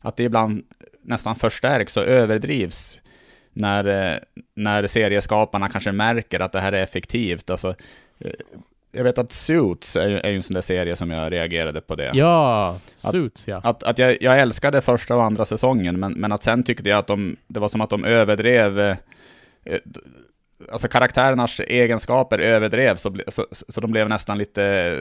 [0.00, 0.62] att det ibland
[1.08, 2.98] nästan förstärks och överdrivs
[3.52, 4.18] när, eh,
[4.54, 7.50] när serieskaparna kanske märker att det här är effektivt.
[7.50, 7.74] Alltså,
[8.18, 8.30] eh,
[8.92, 12.10] jag vet att Suits är, är en sån där serie som jag reagerade på det.
[12.14, 13.60] Ja, Suits ja.
[13.64, 16.98] Att, att jag, jag älskade första och andra säsongen, men, men att sen tyckte jag
[16.98, 18.96] att de, det var som att de överdrev, eh,
[20.72, 24.94] alltså karaktärernas egenskaper överdrevs, så, så, så de blev nästan lite,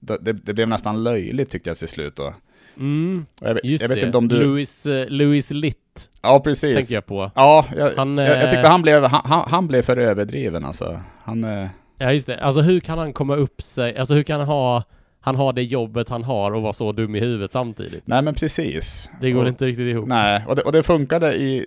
[0.00, 2.34] det, det blev nästan löjligt tyckte jag till slut då.
[2.76, 4.06] Mm, jag, vet- just jag vet det.
[4.06, 4.40] inte om du...
[4.44, 6.76] Louis, eh, Louis Litt, ja, precis.
[6.76, 7.30] tänker jag på.
[7.34, 11.00] Ja, jag, Han, jag, jag eh, tyckte han blev, han, han- blev för överdriven alltså.
[11.24, 12.40] Han, eh, Ja, just det.
[12.40, 14.82] Alltså hur kan han komma upp sig, alltså hur kan han ha,
[15.20, 18.02] han har det jobbet han har och vara så dum i huvudet samtidigt?
[18.06, 19.10] nej men precis.
[19.20, 20.08] Det går och, inte riktigt ihop.
[20.08, 21.66] Nej, och det, och det funkade i...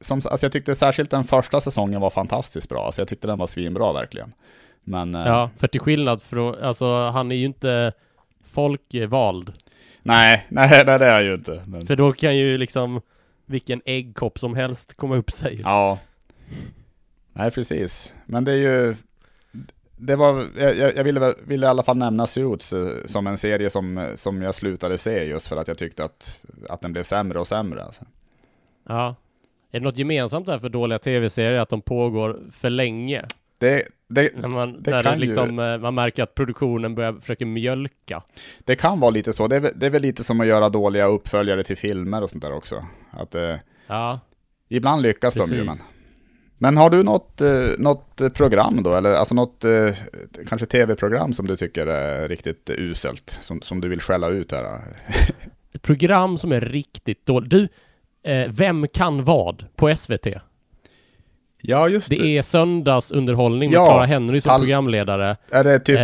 [0.00, 3.38] Som, alltså jag tyckte särskilt den första säsongen var fantastiskt bra, så jag tyckte den
[3.38, 4.32] var svinbra verkligen.
[4.84, 5.14] Men...
[5.14, 7.92] Ja, för till skillnad från, alltså han är ju inte
[8.52, 9.52] folkvald.
[10.08, 11.62] Nej, nej, nej det är jag ju inte.
[11.66, 13.00] Men, För då kan ju liksom
[13.46, 15.60] vilken äggkopp som helst komma upp sig.
[15.64, 15.98] ja.
[17.32, 18.14] Nej, precis.
[18.26, 18.96] Men det är ju...
[19.96, 23.70] Det var, jag, jag ville, ville i alla fall nämna Suits eh, som en serie
[23.70, 27.38] som, som jag slutade se just för att jag tyckte att, att den blev sämre
[27.38, 27.84] och sämre.
[27.84, 28.04] Alltså.
[28.88, 29.14] Ja.
[29.70, 33.24] Är det något gemensamt där för dåliga tv-serier att de pågår för länge?
[33.58, 37.12] Det, det, När man, Det när det ju- liksom, eh, man märker att produktionen börjar
[37.12, 38.22] försöka mjölka.
[38.64, 39.46] det kan vara lite så.
[39.48, 42.42] Det är, det är väl lite som att göra dåliga uppföljare till filmer och sånt
[42.42, 42.84] där också.
[43.10, 43.54] Att, eh,
[43.86, 44.20] Ja,
[44.68, 45.56] ibland lyckas de ju.
[45.56, 45.66] Men.
[45.66, 45.94] precis.
[46.58, 48.94] men har du något, eh, något program då?
[48.94, 49.64] Eller alltså något
[50.48, 53.38] kanske tv-program som du tycker är riktigt uselt?
[53.40, 54.78] Som, som du vill skälla ut här?
[55.74, 57.50] Ett program som är riktigt dåligt.
[57.50, 57.68] Du,
[58.32, 60.26] eh, Vem kan vad på SVT?
[61.62, 62.16] Ja, just det.
[62.16, 65.36] Det är söndagsunderhållning Ja, med Clara Henry som programledare.
[65.50, 65.98] Är det typ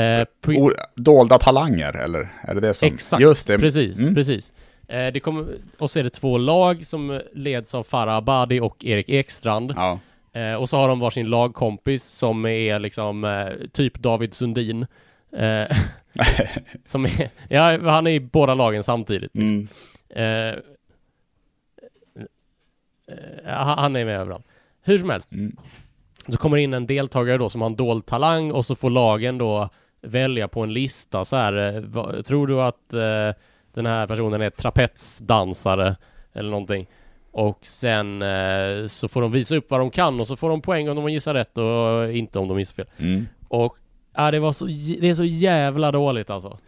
[0.46, 2.28] Eh, o- dolda talanger, eller?
[2.42, 2.86] Är det det som...
[2.88, 3.58] Exakt, Just det.
[3.58, 4.14] Precis, Mm.
[4.14, 4.52] precis.
[4.88, 5.44] Eh, det kommer,
[5.78, 9.72] och så är det två lag som leds av Farah Abadi och Erik Ekstrand.
[9.76, 9.98] Ja.
[10.40, 14.86] Eh, och så har de varsin lagkompis som är liksom eh, typ David Sundin.
[15.36, 15.76] Eh,
[16.84, 19.30] som är, ja, han är i båda lagen samtidigt.
[19.34, 19.68] Liksom.
[20.16, 20.48] Mm.
[20.50, 20.54] Eh,
[23.46, 24.46] eh, han är med överallt.
[24.84, 25.56] Hur som helst, Mm.
[26.28, 29.38] så kommer in en deltagare då som har en dold talang och så får lagen
[29.38, 29.68] då
[30.02, 31.76] välja på en lista så här.
[31.76, 33.40] eh, tror du att eh,
[33.74, 35.96] den här personen är trapetsdansare
[36.32, 36.86] eller någonting?
[37.32, 40.60] Och sen eh, så får de visa upp vad de kan och så får de
[40.60, 42.86] poäng om de gissar rätt och inte om de gissar fel.
[42.98, 43.26] Mm.
[43.48, 43.76] Och
[44.16, 44.64] ja, det var så,
[45.00, 46.58] det är så jävla dåligt alltså.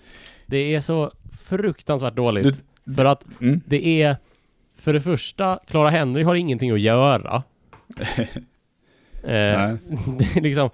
[0.46, 1.10] Det är så
[1.46, 2.62] fruktansvärt dåligt.
[2.96, 3.60] för att Mm.
[3.66, 4.16] det är,
[4.78, 7.42] för det första, Clara Henry har ingenting att göra.
[9.22, 9.74] eh,
[10.42, 10.70] liksom,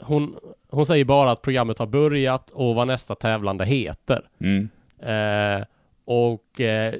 [0.00, 0.36] hon,
[0.70, 4.28] hon säger bara att programmet har börjat och vad nästa tävlande heter.
[4.40, 4.68] Mm.
[4.98, 5.66] Eh,
[6.04, 6.94] och eh,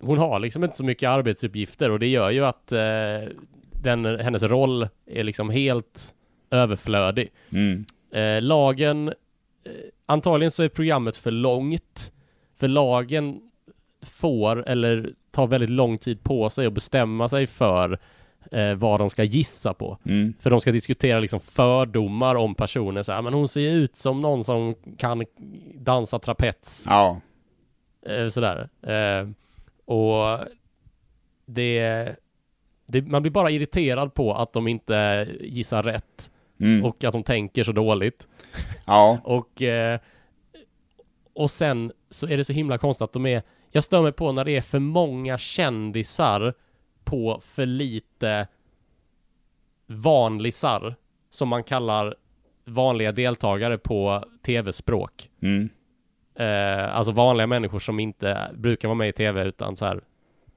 [0.00, 3.30] hon har liksom inte så mycket arbetsuppgifter och det gör ju att eh,
[3.82, 6.14] den, hennes roll är liksom helt
[6.50, 7.30] överflödig.
[7.52, 7.84] Mm.
[8.12, 9.72] Eh, lagen, eh,
[10.06, 12.12] antagligen så är programmet för långt.
[12.56, 13.40] För lagen
[14.02, 17.98] får, eller tar väldigt lång tid på sig att bestämma sig för
[18.50, 19.98] eh, vad de ska gissa på.
[20.04, 20.34] Mm.
[20.40, 23.02] För de ska diskutera liksom fördomar om personer.
[23.02, 25.24] Så här, men hon ser ut som någon som kan
[25.74, 26.84] dansa trapets.
[26.88, 27.20] Ja.
[28.06, 28.68] Eh, sådär.
[28.82, 29.28] Eh,
[29.84, 30.38] och
[31.46, 32.08] det,
[32.86, 36.30] det, man blir bara irriterad på att de inte gissar rätt.
[36.60, 36.84] Mm.
[36.84, 38.28] Och att de tänker så dåligt.
[38.84, 39.18] ja.
[39.24, 40.00] Och, eh,
[41.34, 44.32] och sen så är det så himla konstigt att de är, jag stör mig på
[44.32, 46.54] när det är för många kändisar
[47.12, 48.46] på för lite
[49.86, 50.94] vanlisar,
[51.30, 52.14] som man kallar
[52.64, 55.30] vanliga deltagare på tv-språk.
[55.42, 55.68] Mm.
[56.34, 60.00] Eh, alltså vanliga människor som inte brukar vara med i tv utan så här,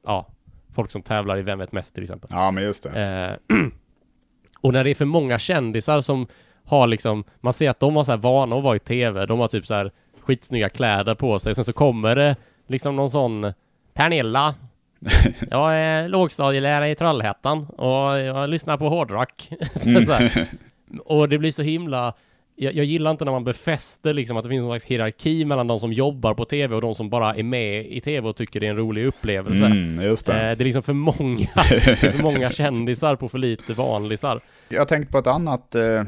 [0.06, 0.28] ja,
[0.76, 2.30] folk som tävlar i Vem vet mest till exempel.
[2.34, 3.40] Ja, men just det.
[3.50, 3.58] Eh,
[4.62, 6.28] och när det är för många kändisar som
[6.64, 9.40] har liksom, man ser att de har så här vana att vara i tv, de
[9.40, 12.36] har typ så här skitsnygga kläder på sig, sen så kommer det
[12.68, 13.54] liksom någon sån
[13.94, 14.56] Pernilla
[15.52, 19.50] Jag är lågstadielärare i Trollhättan och jag lyssnar på hårdrock.
[19.86, 21.00] Mm.
[21.06, 22.14] Och det blir så himla
[22.56, 25.68] jag, jag gillar inte när man befäster liksom att det finns någon slags hierarki mellan
[25.68, 28.60] de som jobbar på tv och de som bara är med i tv och tycker
[28.60, 29.66] det är en rolig upplevelse.
[29.66, 30.42] Mm, just Eh, det.
[30.56, 34.40] det är liksom för många, det för många kändisar på för lite vanlisar.
[34.70, 36.04] Jag har tänkt på ett annat, eh,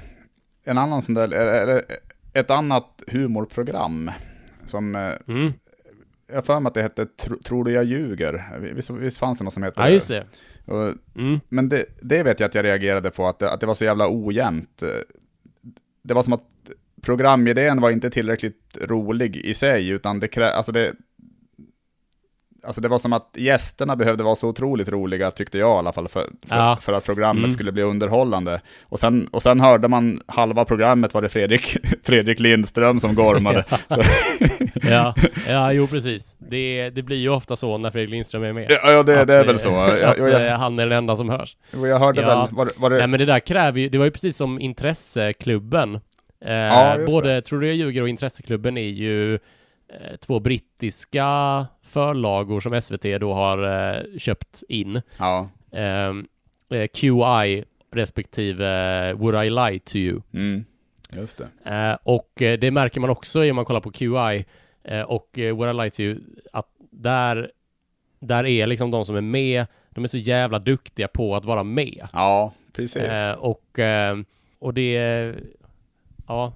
[0.65, 1.81] en annan sån där,
[2.33, 4.11] ett annat humorprogram.
[4.65, 5.53] Som, eh, Mm.
[6.33, 8.59] Jag för mig att det hette Tro- Tror du jag ljuger?
[8.75, 10.25] Visst, visst fanns det något som hette Ja, just det.
[10.65, 11.39] Och, Mm.
[11.49, 13.85] men det, det vet jag att jag reagerade på, att det, att det var så
[13.85, 14.83] jävla ojämnt.
[16.03, 16.43] Det var som att
[17.01, 20.93] programidén var inte tillräckligt rolig i sig, utan det krä, alltså det,
[22.67, 25.91] alltså det var som att gästerna behövde vara så otroligt roliga, tyckte jag i alla
[25.91, 26.77] fall, för, för, Ja.
[26.81, 27.51] för att programmet Mm.
[27.53, 28.61] skulle bli underhållande.
[28.83, 33.63] Och sen, och sen hörde man halva programmet var det Fredrik, Fredrik Lindström som gormade.
[33.89, 34.01] Så,
[34.89, 35.15] Ja,
[35.47, 36.35] ja, jo precis.
[36.39, 38.65] Det, det blir ju ofta så när Fredrik Lindström är med.
[38.69, 39.69] ja, ja, det, det är eh, väl så.
[39.69, 41.57] Jag, att jag, eh, han är den enda som hörs.
[41.71, 42.27] jag hörde Ja.
[42.27, 44.59] väl, var, var det, Nej men det där kräver ju, det var ju precis som
[44.59, 45.95] Intresseklubben.
[46.45, 49.39] Eh, Ja, både Tror du jag ljuger och Intresseklubben är ju eh,
[50.19, 51.25] två brittiska
[51.83, 55.01] förlagor som SVT då har eh, köpt in.
[55.17, 56.27] ja, Ehm,
[56.69, 58.67] eh, QI respektive
[59.09, 60.21] eh, Would I Lie To You.
[60.33, 60.65] mm,
[61.11, 61.71] just det.
[61.75, 64.45] Eh, och eh, det märker man också om man kollar på QI
[64.83, 66.19] eh, och eh, Would I Lie To You
[66.53, 67.51] att där,
[68.19, 71.63] där är liksom de som är med, de är så jävla duktiga på att vara
[71.63, 72.07] med.
[72.13, 73.01] Ja, precis.
[73.01, 74.17] Eh, och, eh,
[74.59, 74.93] och det,
[76.27, 76.53] ja,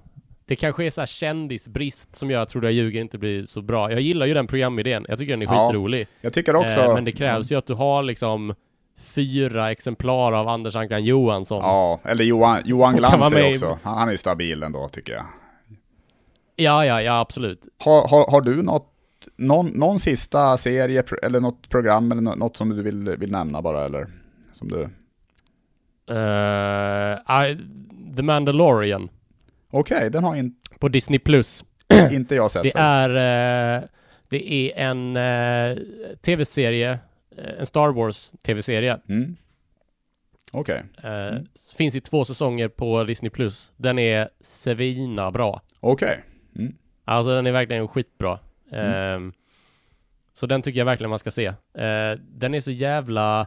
[0.52, 3.42] det kanske är så här kändisbrist som gör att Tror du jag ljuger inte blir
[3.42, 3.90] så bra.
[3.90, 6.06] Jag gillar ju den programidén, jag tycker den är Ja, skitrolig.
[6.20, 6.80] Jag tycker också...
[6.80, 8.54] Eh, men det krävs ju att du har liksom
[9.00, 11.58] fyra exemplar av Anders Ankan Johansson.
[11.62, 13.78] Ja, eller Johan, Johan Glans är också.
[13.82, 15.24] Han, han är stabil ändå tycker jag.
[16.56, 17.60] ja, ja, ja absolut.
[17.78, 18.86] Har, har, har du något,
[19.36, 23.62] någon, någon sista serie eller något program eller nå- något som du vill, vill nämna
[23.62, 24.06] bara eller?
[24.52, 24.82] Som du...
[26.14, 27.58] Eh, I,
[28.16, 29.08] The Mandalorian
[29.74, 31.64] Okej, den har in, på Disney Plus.
[32.10, 32.62] inte jag sett.
[32.62, 33.82] Det är, eh,
[34.28, 35.82] det är en eh,
[36.22, 36.98] tv-serie,
[37.38, 38.98] eh, en Star Wars tv-serie.
[39.08, 39.36] Mm.
[40.52, 41.46] Okej, Eh, Mm.
[41.76, 43.72] Finns i två säsonger på Disney Plus.
[43.76, 45.62] Den är svina bra.
[45.80, 46.24] okej.
[46.56, 46.74] Mm.
[47.04, 48.38] Alltså den är verkligen skitbra.
[48.72, 49.26] Mm.
[49.28, 49.32] Eh,
[50.34, 51.46] så den tycker jag verkligen man ska se.
[51.74, 53.46] Eh, den är så jävla...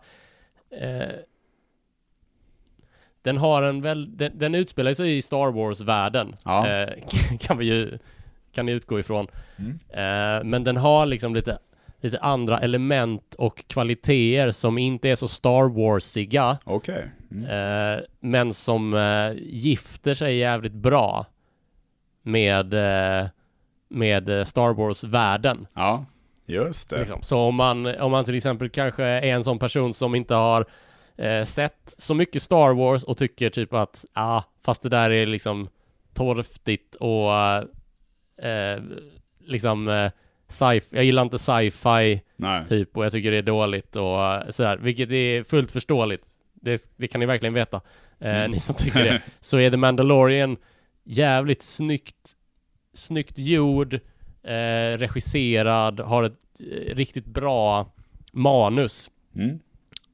[3.25, 6.35] Den har en väl, den, den utspelar sig i Star Wars-världen.
[6.43, 6.67] Ja.
[6.67, 6.89] Eh,
[7.39, 7.97] kan vi ju,
[8.51, 9.27] kan ni utgå ifrån.
[9.57, 9.79] Mm.
[9.89, 11.57] Eh, men den har liksom lite,
[12.01, 16.57] lite andra element och kvaliteter som inte är så Star Warsiga.
[16.63, 17.11] Okej.
[17.31, 17.45] Mm.
[17.45, 21.25] Eh, men som eh, gifter sig jävligt bra
[22.21, 23.27] med, eh,
[23.89, 25.67] med eh, Star Wars-världen.
[25.75, 26.05] Ja,
[26.45, 26.99] just det.
[26.99, 27.21] Liksom.
[27.21, 30.65] Så om man, om man till exempel kanske är en sån person som inte har
[31.17, 35.25] eh, sett så mycket Star Wars och tycker typ att, ah, fast det där är
[35.25, 35.69] liksom
[36.13, 37.31] torftigt och
[38.45, 38.81] eh,
[39.39, 40.11] liksom eh,
[40.47, 42.21] sci jag gillar inte sci-fi
[42.65, 46.25] typ och jag tycker det är dåligt och sådär, vilket är fullt förståeligt.
[46.53, 47.81] Det, det kan ni verkligen veta,
[48.19, 48.51] eh, Mm.
[48.51, 49.21] ni som tycker det.
[49.39, 50.57] Så är The Mandalorian
[51.03, 52.31] jävligt snyggt,
[52.93, 53.93] snyggt gjord,
[54.43, 57.93] eh, regisserad, har ett eh, riktigt bra
[58.31, 59.59] manus Mm.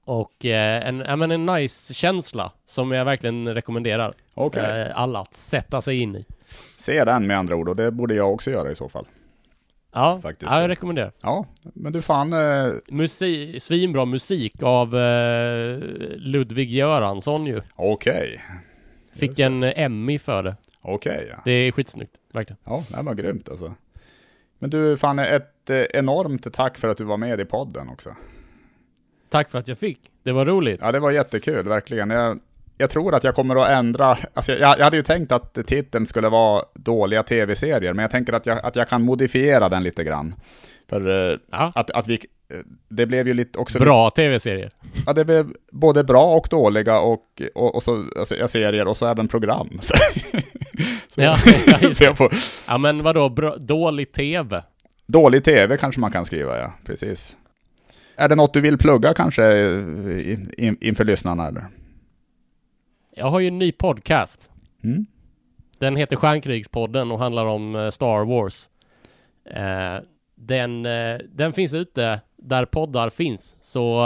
[0.06, 4.82] Och eh, en, ja, men en nice känsla som jag verkligen rekommenderar Okej.
[4.82, 6.26] eh, alla att sätta sig in i.
[6.78, 9.08] Se den med andra ord och det borde jag också göra i så fall.
[9.94, 10.52] Ja, Faktiskt.
[10.52, 11.12] ja jag rekommenderar.
[11.22, 15.78] Ja, men du fan, eh, Musik, svinbra musik av eh,
[16.16, 17.62] Ludvig Göransson ju.
[17.76, 18.42] okej.
[19.14, 19.44] Fick Just det.
[19.44, 20.56] en Emmy för det.
[20.82, 21.42] Okej, ja.
[21.46, 22.58] Det är skitsnyggt, verkligen.
[22.64, 23.74] Ja, det var grymt alltså.
[24.60, 28.16] Men du, fan ett eh, enormt tack för att du var med i podden också.
[29.32, 30.00] Tack för att jag fick.
[30.24, 30.80] Det var roligt.
[30.84, 32.10] Ja, det var jättekul, verkligen.
[32.10, 32.40] Jag,
[32.78, 36.08] jag tror att jag kommer att ändra, alltså jag, jag hade ju tänkt att titeln
[36.08, 40.04] skulle vara dåliga tv-serier, men jag tänker att jag, att jag kan modifiera den lite
[40.04, 40.36] grann.
[40.90, 41.72] För eh, Ja.
[41.76, 42.58] att, att vi, eh,
[42.90, 43.80] det blev ju lite också...
[43.80, 44.70] Bra tv-serier.
[45.06, 49.06] Ja, det blev både bra och dåliga och, och, och så alltså, serier och så
[49.06, 49.70] även program.
[49.82, 49.94] Så,
[51.10, 51.38] så, Ja,
[52.00, 52.30] ja,
[52.68, 54.64] Ja men vadå, bra, dålig tv?
[55.08, 56.74] dålig tv kanske man kan skriva, ja.
[56.86, 57.38] Precis.
[58.22, 61.68] Är det något du vill plugga kanske eh, in, in, inför lyssnarna eller?
[63.16, 64.50] Jag har ju en ny podcast.
[64.84, 65.06] Mm?
[65.80, 68.70] Den heter Stjärnkrigspodden och handlar om eh, Star Wars.
[69.46, 70.04] Eh,
[70.36, 70.84] den,
[71.34, 73.58] den finns ute där poddar finns.
[73.62, 74.04] Så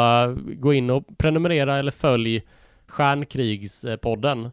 [0.47, 2.43] gå in och prenumerera eller följ
[2.87, 4.51] Stjärnkrigspodden.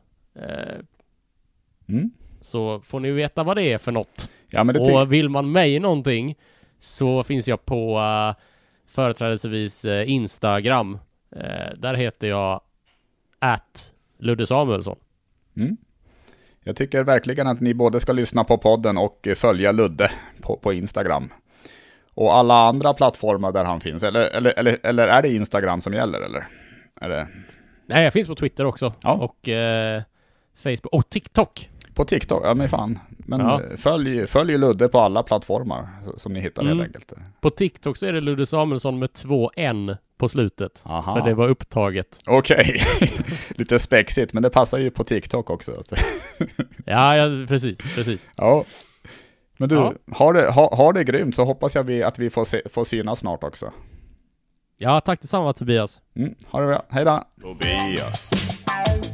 [1.89, 2.11] Mm?
[2.41, 4.29] så får ni veta vad det är för något.
[4.51, 6.35] Ja, Och vill man mig någonting
[6.79, 8.35] så finns jag på uh,
[8.93, 10.99] företrädesvis eh, Instagram.
[11.37, 12.61] Eh, där heter jag
[13.39, 14.99] at Ludde Samuelsson.
[15.57, 15.77] Mm.
[16.65, 20.57] Jag tycker verkligen att ni både ska lyssna på podden och eh, följa Ludde på,
[20.57, 21.33] på Instagram.
[22.15, 24.03] Och alla andra plattformar där han finns.
[24.03, 26.47] Eller, eller, eller, eller är det Instagram som gäller eller?
[27.01, 27.29] Är det
[27.87, 28.95] Nej, jag finns på Twitter också.
[29.03, 29.13] Ja.
[29.13, 30.03] Och eh,
[30.55, 30.87] Facebook.
[30.93, 31.71] Och TikTok.
[31.95, 32.43] På TikTok?
[32.45, 32.99] Ja men fan.
[33.19, 33.61] Men Ja.
[33.79, 36.79] följ, följ Ludde på alla plattformar som ni hittar Mm.
[36.79, 37.13] helt enkelt.
[37.41, 40.83] På TikTok så är det Ludde Samuelsson med två N på slutet.
[40.87, 41.15] Aha.
[41.17, 42.19] För det var upptaget.
[42.27, 42.83] Okej,
[43.49, 45.83] lite spexigt men det passar ju på TikTok också.
[46.87, 48.29] Ja, ja precis, precis.
[48.37, 48.65] ja.
[49.57, 49.93] Men du, Ja.
[50.13, 52.85] har, det, ha, har det grymt så hoppas jag vi, att vi får, se, får
[52.85, 53.73] synas snart också.
[54.79, 56.01] Ja, tack detsamma Tobias.
[56.17, 57.25] Mm, ha det bra, hej då!
[57.43, 58.31] Tobias,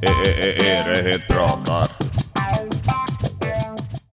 [0.01, 2.08] det helt pratar?